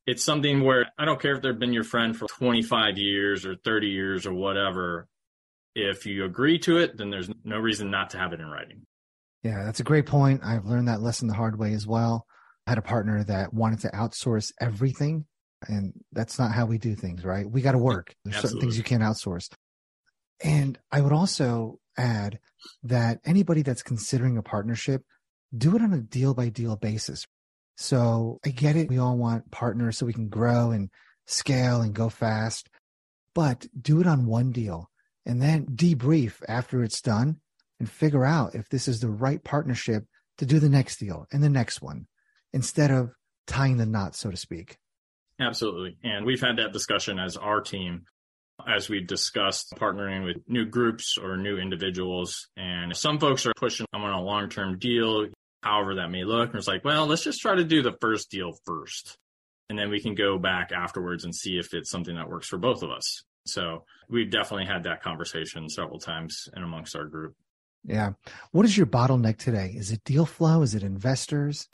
it's 0.06 0.24
something 0.24 0.64
where 0.64 0.86
I 0.98 1.04
don't 1.04 1.20
care 1.20 1.34
if 1.34 1.42
they've 1.42 1.58
been 1.58 1.72
your 1.72 1.84
friend 1.84 2.16
for 2.16 2.26
25 2.26 2.98
years 2.98 3.46
or 3.46 3.54
30 3.64 3.86
years 3.86 4.26
or 4.26 4.34
whatever. 4.34 5.06
If 5.76 6.04
you 6.06 6.24
agree 6.24 6.58
to 6.60 6.78
it, 6.78 6.96
then 6.98 7.10
there's 7.10 7.30
no 7.44 7.58
reason 7.58 7.90
not 7.90 8.10
to 8.10 8.18
have 8.18 8.32
it 8.32 8.40
in 8.40 8.46
writing. 8.46 8.86
Yeah, 9.42 9.64
that's 9.64 9.80
a 9.80 9.84
great 9.84 10.06
point. 10.06 10.42
I've 10.44 10.66
learned 10.66 10.88
that 10.88 11.00
lesson 11.00 11.28
the 11.28 11.34
hard 11.34 11.58
way 11.58 11.72
as 11.72 11.86
well. 11.86 12.26
I 12.66 12.72
had 12.72 12.78
a 12.78 12.82
partner 12.82 13.24
that 13.24 13.54
wanted 13.54 13.80
to 13.80 13.88
outsource 13.88 14.52
everything, 14.60 15.24
and 15.66 15.92
that's 16.12 16.38
not 16.38 16.52
how 16.52 16.66
we 16.66 16.78
do 16.78 16.94
things, 16.94 17.24
right? 17.24 17.50
We 17.50 17.62
got 17.62 17.72
to 17.72 17.78
work. 17.78 18.14
There's 18.24 18.36
Absolutely. 18.36 18.48
certain 18.48 18.60
things 18.60 18.78
you 18.78 18.84
can't 18.84 19.02
outsource. 19.02 19.50
And 20.42 20.78
I 20.92 21.00
would 21.00 21.12
also 21.12 21.78
add 21.96 22.38
that 22.82 23.18
anybody 23.24 23.62
that's 23.62 23.82
considering 23.82 24.36
a 24.36 24.42
partnership, 24.42 25.02
do 25.56 25.74
it 25.74 25.82
on 25.82 25.92
a 25.92 26.00
deal 26.00 26.34
by 26.34 26.48
deal 26.48 26.76
basis. 26.76 27.26
So 27.76 28.38
I 28.44 28.50
get 28.50 28.76
it. 28.76 28.88
We 28.88 28.98
all 28.98 29.16
want 29.16 29.50
partners 29.50 29.98
so 29.98 30.06
we 30.06 30.12
can 30.12 30.28
grow 30.28 30.70
and 30.70 30.90
scale 31.26 31.80
and 31.80 31.94
go 31.94 32.08
fast, 32.08 32.68
but 33.34 33.66
do 33.80 34.00
it 34.00 34.06
on 34.06 34.26
one 34.26 34.52
deal 34.52 34.90
and 35.26 35.40
then 35.40 35.66
debrief 35.66 36.42
after 36.48 36.82
it's 36.82 37.00
done 37.00 37.36
and 37.80 37.90
figure 37.90 38.24
out 38.24 38.54
if 38.54 38.68
this 38.68 38.86
is 38.86 39.00
the 39.00 39.10
right 39.10 39.42
partnership 39.42 40.04
to 40.38 40.46
do 40.46 40.60
the 40.60 40.68
next 40.68 40.98
deal 40.98 41.26
and 41.32 41.42
the 41.42 41.48
next 41.48 41.82
one 41.82 42.06
instead 42.52 42.92
of 42.92 43.10
tying 43.46 43.76
the 43.76 43.86
knot, 43.86 44.14
so 44.14 44.30
to 44.30 44.36
speak. 44.36 44.76
Absolutely. 45.40 45.96
And 46.04 46.24
we've 46.24 46.40
had 46.40 46.58
that 46.58 46.72
discussion 46.72 47.18
as 47.18 47.36
our 47.36 47.60
team 47.60 48.04
as 48.68 48.88
we 48.88 49.00
discussed 49.00 49.72
partnering 49.76 50.24
with 50.24 50.36
new 50.46 50.66
groups 50.66 51.16
or 51.16 51.36
new 51.36 51.56
individuals. 51.56 52.48
And 52.56 52.94
some 52.96 53.18
folks 53.18 53.46
are 53.46 53.52
pushing, 53.56 53.86
I'm 53.92 54.02
on 54.02 54.12
a 54.12 54.22
long 54.22 54.50
term 54.50 54.78
deal, 54.78 55.26
however 55.62 55.96
that 55.96 56.10
may 56.10 56.24
look. 56.24 56.50
And 56.50 56.56
it's 56.58 56.68
like, 56.68 56.84
well, 56.84 57.06
let's 57.06 57.24
just 57.24 57.40
try 57.40 57.54
to 57.54 57.64
do 57.64 57.82
the 57.82 57.96
first 58.00 58.30
deal 58.30 58.52
first. 58.66 59.16
And 59.68 59.78
then 59.78 59.88
we 59.88 60.00
can 60.00 60.14
go 60.14 60.36
back 60.36 60.72
afterwards 60.72 61.24
and 61.24 61.34
see 61.34 61.58
if 61.58 61.72
it's 61.74 61.90
something 61.90 62.16
that 62.16 62.28
works 62.28 62.48
for 62.48 62.58
both 62.58 62.82
of 62.82 62.90
us. 62.90 63.22
So 63.46 63.84
we've 64.08 64.30
definitely 64.30 64.66
had 64.66 64.84
that 64.84 65.02
conversation 65.02 65.68
several 65.68 65.98
times 65.98 66.48
and 66.52 66.64
amongst 66.64 66.96
our 66.96 67.06
group. 67.06 67.34
Yeah. 67.84 68.12
What 68.52 68.66
is 68.66 68.76
your 68.76 68.86
bottleneck 68.86 69.38
today? 69.38 69.74
Is 69.76 69.90
it 69.90 70.04
deal 70.04 70.26
flow? 70.26 70.62
Is 70.62 70.74
it 70.74 70.82
investors? 70.82 71.68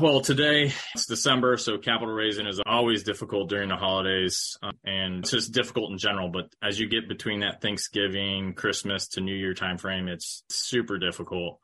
Well, 0.00 0.22
today 0.22 0.72
it's 0.94 1.04
December, 1.04 1.58
so 1.58 1.76
capital 1.76 2.14
raising 2.14 2.46
is 2.46 2.60
always 2.64 3.02
difficult 3.02 3.50
during 3.50 3.68
the 3.68 3.76
holidays, 3.76 4.56
um, 4.62 4.72
and 4.84 5.18
it's 5.18 5.30
just 5.30 5.52
difficult 5.52 5.92
in 5.92 5.98
general. 5.98 6.30
But 6.30 6.46
as 6.62 6.80
you 6.80 6.88
get 6.88 7.08
between 7.08 7.40
that 7.40 7.60
Thanksgiving, 7.60 8.54
Christmas 8.54 9.08
to 9.08 9.20
New 9.20 9.34
Year 9.34 9.52
timeframe, 9.52 10.08
it's 10.08 10.44
super 10.48 10.96
difficult. 10.96 11.60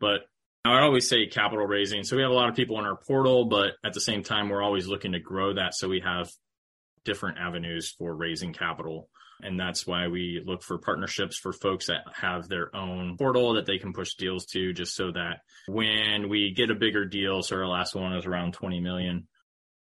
But 0.00 0.22
I 0.64 0.80
always 0.80 1.08
say 1.08 1.26
capital 1.26 1.64
raising. 1.64 2.02
So 2.02 2.16
we 2.16 2.22
have 2.22 2.32
a 2.32 2.34
lot 2.34 2.48
of 2.48 2.56
people 2.56 2.80
in 2.80 2.86
our 2.86 2.96
portal, 2.96 3.44
but 3.44 3.74
at 3.84 3.92
the 3.92 4.00
same 4.00 4.24
time, 4.24 4.48
we're 4.48 4.62
always 4.62 4.88
looking 4.88 5.12
to 5.12 5.20
grow 5.20 5.54
that, 5.54 5.74
so 5.74 5.88
we 5.88 6.00
have 6.00 6.30
different 7.04 7.38
avenues 7.38 7.94
for 7.96 8.16
raising 8.16 8.52
capital. 8.52 9.08
And 9.42 9.58
that's 9.58 9.86
why 9.86 10.08
we 10.08 10.42
look 10.44 10.62
for 10.62 10.78
partnerships 10.78 11.36
for 11.36 11.52
folks 11.52 11.86
that 11.86 12.04
have 12.14 12.48
their 12.48 12.74
own 12.74 13.16
portal 13.16 13.54
that 13.54 13.66
they 13.66 13.78
can 13.78 13.92
push 13.92 14.14
deals 14.14 14.46
to, 14.46 14.72
just 14.72 14.94
so 14.94 15.12
that 15.12 15.40
when 15.66 16.28
we 16.28 16.52
get 16.54 16.70
a 16.70 16.74
bigger 16.74 17.04
deal, 17.04 17.42
so 17.42 17.56
our 17.56 17.66
last 17.66 17.94
one 17.94 18.16
is 18.16 18.26
around 18.26 18.52
20 18.54 18.80
million, 18.80 19.26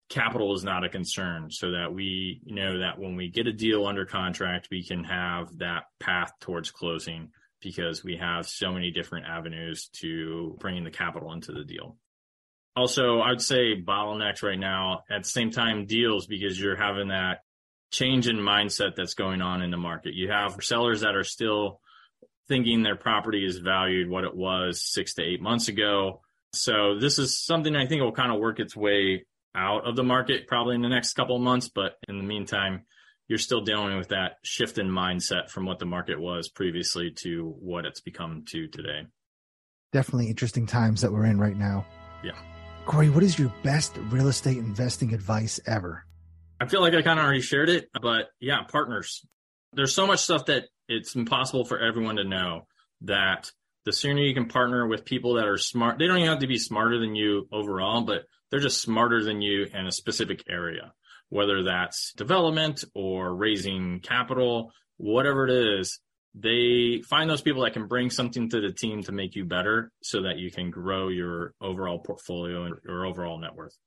capital 0.10 0.54
is 0.54 0.64
not 0.64 0.84
a 0.84 0.90
concern 0.90 1.50
so 1.50 1.72
that 1.72 1.94
we 1.94 2.42
know 2.46 2.80
that 2.80 3.00
when 3.00 3.16
we 3.16 3.30
get 3.30 3.48
a 3.48 3.54
deal 3.54 3.86
under 3.86 4.06
contract, 4.06 4.68
we 4.72 4.84
can 4.84 5.04
have 5.04 5.58
that 5.58 5.84
path 6.00 6.32
towards 6.42 6.72
closing 6.72 7.32
because 7.62 8.04
we 8.04 8.18
have 8.18 8.48
so 8.48 8.72
many 8.72 8.92
different 8.92 9.26
avenues 9.26 9.90
to 9.94 10.56
bringing 10.60 10.84
the 10.84 10.92
capital 10.92 11.34
into 11.34 11.52
the 11.52 11.64
deal. 11.64 11.98
Also, 12.76 13.22
I'd 13.22 13.42
say 13.42 13.82
bottlenecks 13.82 14.44
right 14.44 14.60
now 14.60 15.04
at 15.10 15.24
the 15.24 15.30
same 15.30 15.50
time 15.50 15.86
deals 15.86 16.28
because 16.28 16.60
you're 16.60 16.76
having 16.76 17.08
that 17.08 17.40
change 17.96 18.28
in 18.28 18.38
mindset 18.38 18.96
that's 18.96 19.14
going 19.14 19.42
on 19.42 19.62
in 19.62 19.72
the 19.72 19.78
market. 19.78 20.14
You 20.14 20.30
have 20.30 20.58
sellers 20.62 21.02
that 21.02 21.16
are 21.16 21.24
still 21.24 21.80
thinking 22.48 22.84
their 22.84 22.96
property 22.96 23.46
is 23.46 23.58
valued 23.58 24.10
what 24.10 24.26
it 24.26 24.36
was 24.36 24.82
six 24.82 25.14
to 25.16 25.24
eight 25.24 25.42
months 25.42 25.68
ago. 25.68 26.22
So 26.54 27.00
this 27.00 27.18
is 27.18 27.44
something 27.44 27.76
I 27.76 27.88
think 27.88 28.02
will 28.02 28.12
kind 28.12 28.32
of 28.32 28.40
work 28.40 28.60
its 28.60 28.76
way 28.76 29.26
out 29.56 29.88
of 29.88 29.96
the 29.96 30.04
market 30.04 30.48
probably 30.48 30.76
in 30.76 30.82
the 30.82 30.90
next 30.90 31.14
couple 31.14 31.36
of 31.36 31.42
months. 31.42 31.70
But 31.70 31.94
in 32.08 32.18
the 32.18 32.24
meantime, 32.24 32.84
you're 33.28 33.40
still 33.40 33.62
dealing 33.62 33.98
with 33.98 34.10
that 34.10 34.34
shift 34.44 34.78
in 34.78 34.88
mindset 34.90 35.50
from 35.50 35.66
what 35.66 35.80
the 35.80 35.86
market 35.86 36.20
was 36.20 36.50
previously 36.50 37.12
to 37.24 37.56
what 37.60 37.86
it's 37.86 38.02
become 38.02 38.44
to 38.50 38.68
today. 38.68 39.08
Definitely 39.92 40.28
interesting 40.28 40.68
times 40.68 41.02
that 41.02 41.12
we're 41.12 41.26
in 41.26 41.40
right 41.40 41.58
now. 41.58 41.86
Yeah. 42.24 42.38
Corey, 42.86 43.10
what 43.10 43.24
is 43.24 43.40
your 43.40 43.52
best 43.64 43.98
real 44.10 44.28
estate 44.28 44.58
investing 44.58 45.14
advice 45.14 45.60
ever? 45.66 46.05
I 46.60 46.68
feel 46.68 46.82
like 46.82 46.94
I 46.94 47.02
kind 47.02 47.20
of 47.20 47.26
already 47.26 47.42
shared 47.42 47.70
it, 47.70 47.90
but 48.02 48.30
yeah, 48.40 48.64
partners. 48.64 49.26
There's 49.74 49.94
so 49.94 50.08
much 50.08 50.20
stuff 50.20 50.46
that 50.46 50.66
it's 50.88 51.16
impossible 51.16 51.66
for 51.66 51.80
everyone 51.80 52.16
to 52.16 52.24
know 52.24 52.68
that 53.02 53.52
the 53.86 53.94
sooner 53.94 54.22
you 54.22 54.34
can 54.34 54.48
partner 54.48 54.88
with 54.88 55.06
people 55.06 55.36
that 55.36 55.48
are 55.48 55.58
smart, 55.58 56.00
they 56.00 56.08
don't 56.08 56.18
even 56.18 56.30
have 56.30 56.40
to 56.40 56.48
be 56.48 56.58
smarter 56.58 57.00
than 57.00 57.16
you 57.16 57.48
overall, 57.52 58.02
but 58.04 58.24
they're 58.50 58.60
just 58.60 58.82
smarter 58.82 59.24
than 59.24 59.42
you 59.42 59.68
in 59.74 59.86
a 59.86 59.92
specific 59.92 60.44
area, 60.50 60.94
whether 61.30 61.64
that's 61.64 62.14
development 62.14 62.84
or 62.94 63.36
raising 63.36 64.00
capital, 64.00 64.72
whatever 64.98 65.48
it 65.48 65.80
is. 65.80 66.00
They 66.34 67.02
find 67.08 67.30
those 67.30 67.42
people 67.42 67.64
that 67.64 67.74
can 67.74 67.88
bring 67.88 68.10
something 68.10 68.50
to 68.50 68.60
the 68.60 68.74
team 68.74 69.04
to 69.04 69.14
make 69.14 69.36
you 69.36 69.46
better 69.46 69.92
so 70.04 70.24
that 70.24 70.38
you 70.38 70.52
can 70.52 70.70
grow 70.70 71.08
your 71.08 71.54
overall 71.62 72.00
portfolio 72.00 72.66
and 72.66 72.76
your 72.84 73.06
overall 73.06 73.40
net 73.40 73.56
worth. 73.56 73.78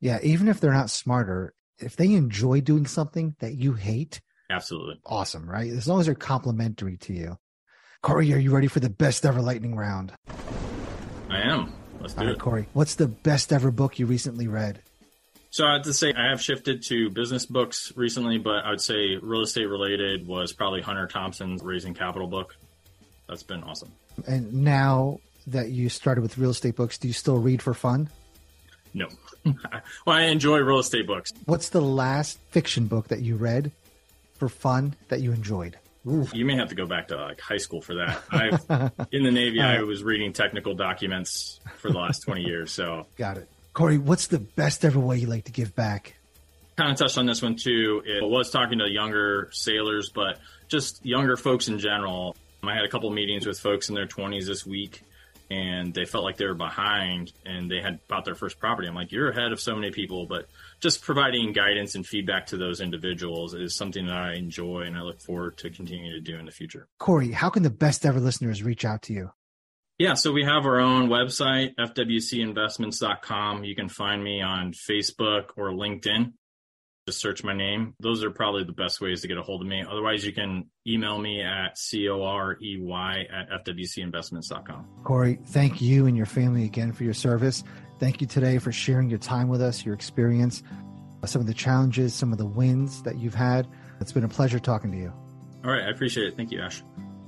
Yeah, 0.00 0.18
even 0.22 0.48
if 0.48 0.60
they're 0.60 0.72
not 0.72 0.90
smarter, 0.90 1.54
if 1.78 1.96
they 1.96 2.12
enjoy 2.14 2.60
doing 2.60 2.86
something 2.86 3.34
that 3.40 3.54
you 3.54 3.72
hate, 3.74 4.20
absolutely 4.50 5.00
awesome, 5.06 5.48
right? 5.48 5.70
As 5.70 5.86
long 5.86 6.00
as 6.00 6.06
they're 6.06 6.14
complementary 6.14 6.96
to 6.98 7.12
you. 7.12 7.38
Corey, 8.02 8.32
are 8.32 8.38
you 8.38 8.54
ready 8.54 8.68
for 8.68 8.80
the 8.80 8.90
best 8.90 9.26
ever 9.26 9.42
lightning 9.42 9.74
round? 9.74 10.12
I 11.28 11.40
am. 11.40 11.72
Let's 12.00 12.14
do 12.14 12.20
All 12.20 12.26
right, 12.26 12.36
it. 12.36 12.40
Corey, 12.40 12.68
what's 12.72 12.94
the 12.94 13.08
best 13.08 13.52
ever 13.52 13.70
book 13.70 13.98
you 13.98 14.06
recently 14.06 14.46
read? 14.46 14.80
So 15.50 15.66
I 15.66 15.74
have 15.74 15.82
to 15.82 15.94
say 15.94 16.12
I 16.12 16.30
have 16.30 16.40
shifted 16.42 16.82
to 16.84 17.10
business 17.10 17.46
books 17.46 17.92
recently, 17.96 18.38
but 18.38 18.64
I 18.64 18.70
would 18.70 18.80
say 18.80 19.16
real 19.20 19.42
estate 19.42 19.66
related 19.66 20.26
was 20.26 20.52
probably 20.52 20.82
Hunter 20.82 21.06
Thompson's 21.06 21.62
Raising 21.62 21.94
Capital 21.94 22.28
book. 22.28 22.54
That's 23.28 23.42
been 23.42 23.62
awesome. 23.64 23.90
And 24.26 24.52
now 24.52 25.20
that 25.46 25.70
you 25.70 25.88
started 25.88 26.20
with 26.20 26.38
real 26.38 26.50
estate 26.50 26.76
books, 26.76 26.98
do 26.98 27.08
you 27.08 27.14
still 27.14 27.38
read 27.38 27.62
for 27.62 27.74
fun? 27.74 28.10
No. 28.98 29.08
well, 30.06 30.16
I 30.16 30.22
enjoy 30.22 30.58
real 30.58 30.78
estate 30.78 31.06
books. 31.06 31.32
What's 31.46 31.68
the 31.68 31.80
last 31.80 32.38
fiction 32.50 32.86
book 32.86 33.08
that 33.08 33.20
you 33.20 33.36
read 33.36 33.70
for 34.34 34.48
fun 34.48 34.94
that 35.08 35.20
you 35.20 35.32
enjoyed? 35.32 35.78
You 36.04 36.44
may 36.44 36.56
have 36.56 36.68
to 36.68 36.74
go 36.74 36.86
back 36.86 37.08
to 37.08 37.16
like 37.16 37.40
high 37.40 37.58
school 37.58 37.80
for 37.80 37.94
that. 37.96 38.22
I've, 38.30 38.92
in 39.12 39.22
the 39.24 39.30
Navy, 39.30 39.60
I 39.60 39.82
was 39.82 40.02
reading 40.02 40.32
technical 40.32 40.74
documents 40.74 41.60
for 41.76 41.90
the 41.90 41.98
last 41.98 42.20
20 42.20 42.42
years. 42.42 42.72
So 42.72 43.06
got 43.16 43.36
it. 43.36 43.48
Corey, 43.72 43.98
what's 43.98 44.26
the 44.26 44.38
best 44.38 44.84
ever 44.84 44.98
way 44.98 45.18
you 45.18 45.26
like 45.26 45.44
to 45.44 45.52
give 45.52 45.74
back? 45.74 46.14
kind 46.78 46.92
of 46.92 46.96
touched 46.96 47.18
on 47.18 47.26
this 47.26 47.42
one 47.42 47.56
too. 47.56 48.02
It 48.06 48.22
was 48.22 48.50
talking 48.50 48.78
to 48.78 48.88
younger 48.88 49.48
sailors, 49.52 50.10
but 50.14 50.38
just 50.68 51.04
younger 51.04 51.36
folks 51.36 51.66
in 51.66 51.80
general. 51.80 52.36
I 52.62 52.74
had 52.74 52.84
a 52.84 52.88
couple 52.88 53.10
meetings 53.10 53.46
with 53.46 53.58
folks 53.58 53.88
in 53.88 53.96
their 53.96 54.06
20s 54.06 54.46
this 54.46 54.64
week 54.64 55.02
and 55.50 55.94
they 55.94 56.04
felt 56.04 56.24
like 56.24 56.36
they 56.36 56.46
were 56.46 56.54
behind 56.54 57.32
and 57.46 57.70
they 57.70 57.80
had 57.80 58.00
bought 58.06 58.24
their 58.24 58.34
first 58.34 58.58
property. 58.58 58.86
I'm 58.86 58.94
like, 58.94 59.12
you're 59.12 59.30
ahead 59.30 59.52
of 59.52 59.60
so 59.60 59.74
many 59.74 59.90
people, 59.90 60.26
but 60.26 60.46
just 60.80 61.02
providing 61.02 61.52
guidance 61.52 61.94
and 61.94 62.06
feedback 62.06 62.46
to 62.46 62.56
those 62.56 62.80
individuals 62.80 63.54
is 63.54 63.74
something 63.74 64.06
that 64.06 64.16
I 64.16 64.34
enjoy 64.34 64.82
and 64.82 64.96
I 64.96 65.02
look 65.02 65.20
forward 65.20 65.56
to 65.58 65.70
continuing 65.70 66.12
to 66.12 66.20
do 66.20 66.38
in 66.38 66.46
the 66.46 66.52
future. 66.52 66.88
Corey, 66.98 67.32
how 67.32 67.48
can 67.48 67.62
the 67.62 67.70
best 67.70 68.04
ever 68.04 68.20
listeners 68.20 68.62
reach 68.62 68.84
out 68.84 69.02
to 69.02 69.12
you? 69.12 69.30
Yeah, 69.98 70.14
so 70.14 70.32
we 70.32 70.44
have 70.44 70.64
our 70.64 70.78
own 70.78 71.08
website, 71.08 71.74
fwcinvestments.com. 71.74 73.64
You 73.64 73.74
can 73.74 73.88
find 73.88 74.22
me 74.22 74.40
on 74.40 74.72
Facebook 74.72 75.46
or 75.56 75.70
LinkedIn 75.70 76.34
just 77.08 77.20
search 77.20 77.42
my 77.42 77.54
name. 77.54 77.94
Those 78.00 78.22
are 78.22 78.30
probably 78.30 78.64
the 78.64 78.72
best 78.72 79.00
ways 79.00 79.22
to 79.22 79.28
get 79.28 79.38
a 79.38 79.42
hold 79.42 79.62
of 79.62 79.66
me. 79.66 79.82
Otherwise, 79.88 80.26
you 80.26 80.32
can 80.32 80.66
email 80.86 81.18
me 81.18 81.40
at 81.42 81.78
C-O-R-E-Y 81.78 83.26
at 83.32 83.64
FWCinvestments.com. 83.64 84.86
Corey, 85.04 85.38
thank 85.46 85.80
you 85.80 86.06
and 86.06 86.16
your 86.16 86.26
family 86.26 86.64
again 86.64 86.92
for 86.92 87.04
your 87.04 87.14
service. 87.14 87.64
Thank 87.98 88.20
you 88.20 88.26
today 88.26 88.58
for 88.58 88.72
sharing 88.72 89.08
your 89.08 89.18
time 89.18 89.48
with 89.48 89.62
us, 89.62 89.86
your 89.86 89.94
experience, 89.94 90.62
some 91.24 91.40
of 91.40 91.46
the 91.46 91.54
challenges, 91.54 92.12
some 92.12 92.30
of 92.30 92.36
the 92.36 92.46
wins 92.46 93.02
that 93.04 93.16
you've 93.16 93.34
had. 93.34 93.66
It's 94.00 94.12
been 94.12 94.24
a 94.24 94.28
pleasure 94.28 94.58
talking 94.58 94.92
to 94.92 94.98
you. 94.98 95.12
All 95.64 95.70
right. 95.70 95.84
I 95.84 95.88
appreciate 95.88 96.28
it. 96.28 96.36
Thank 96.36 96.52
you, 96.52 96.60
Ash. 96.60 96.82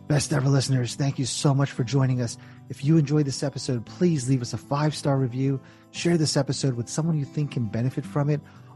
Best 0.08 0.32
ever 0.32 0.48
listeners, 0.48 0.96
thank 0.96 1.20
you 1.20 1.24
so 1.24 1.54
much 1.54 1.70
for 1.70 1.84
joining 1.84 2.20
us. 2.20 2.36
If 2.68 2.84
you 2.84 2.98
enjoyed 2.98 3.26
this 3.26 3.44
episode, 3.44 3.86
please 3.86 4.28
leave 4.28 4.42
us 4.42 4.52
a 4.52 4.58
five 4.58 4.94
star 4.94 5.16
review. 5.16 5.60
Share 5.92 6.18
this 6.18 6.36
episode 6.36 6.74
with 6.74 6.88
someone 6.88 7.16
you 7.16 7.24
think 7.24 7.52
can 7.52 7.66
benefit 7.66 8.04
from 8.04 8.28
it 8.28 8.40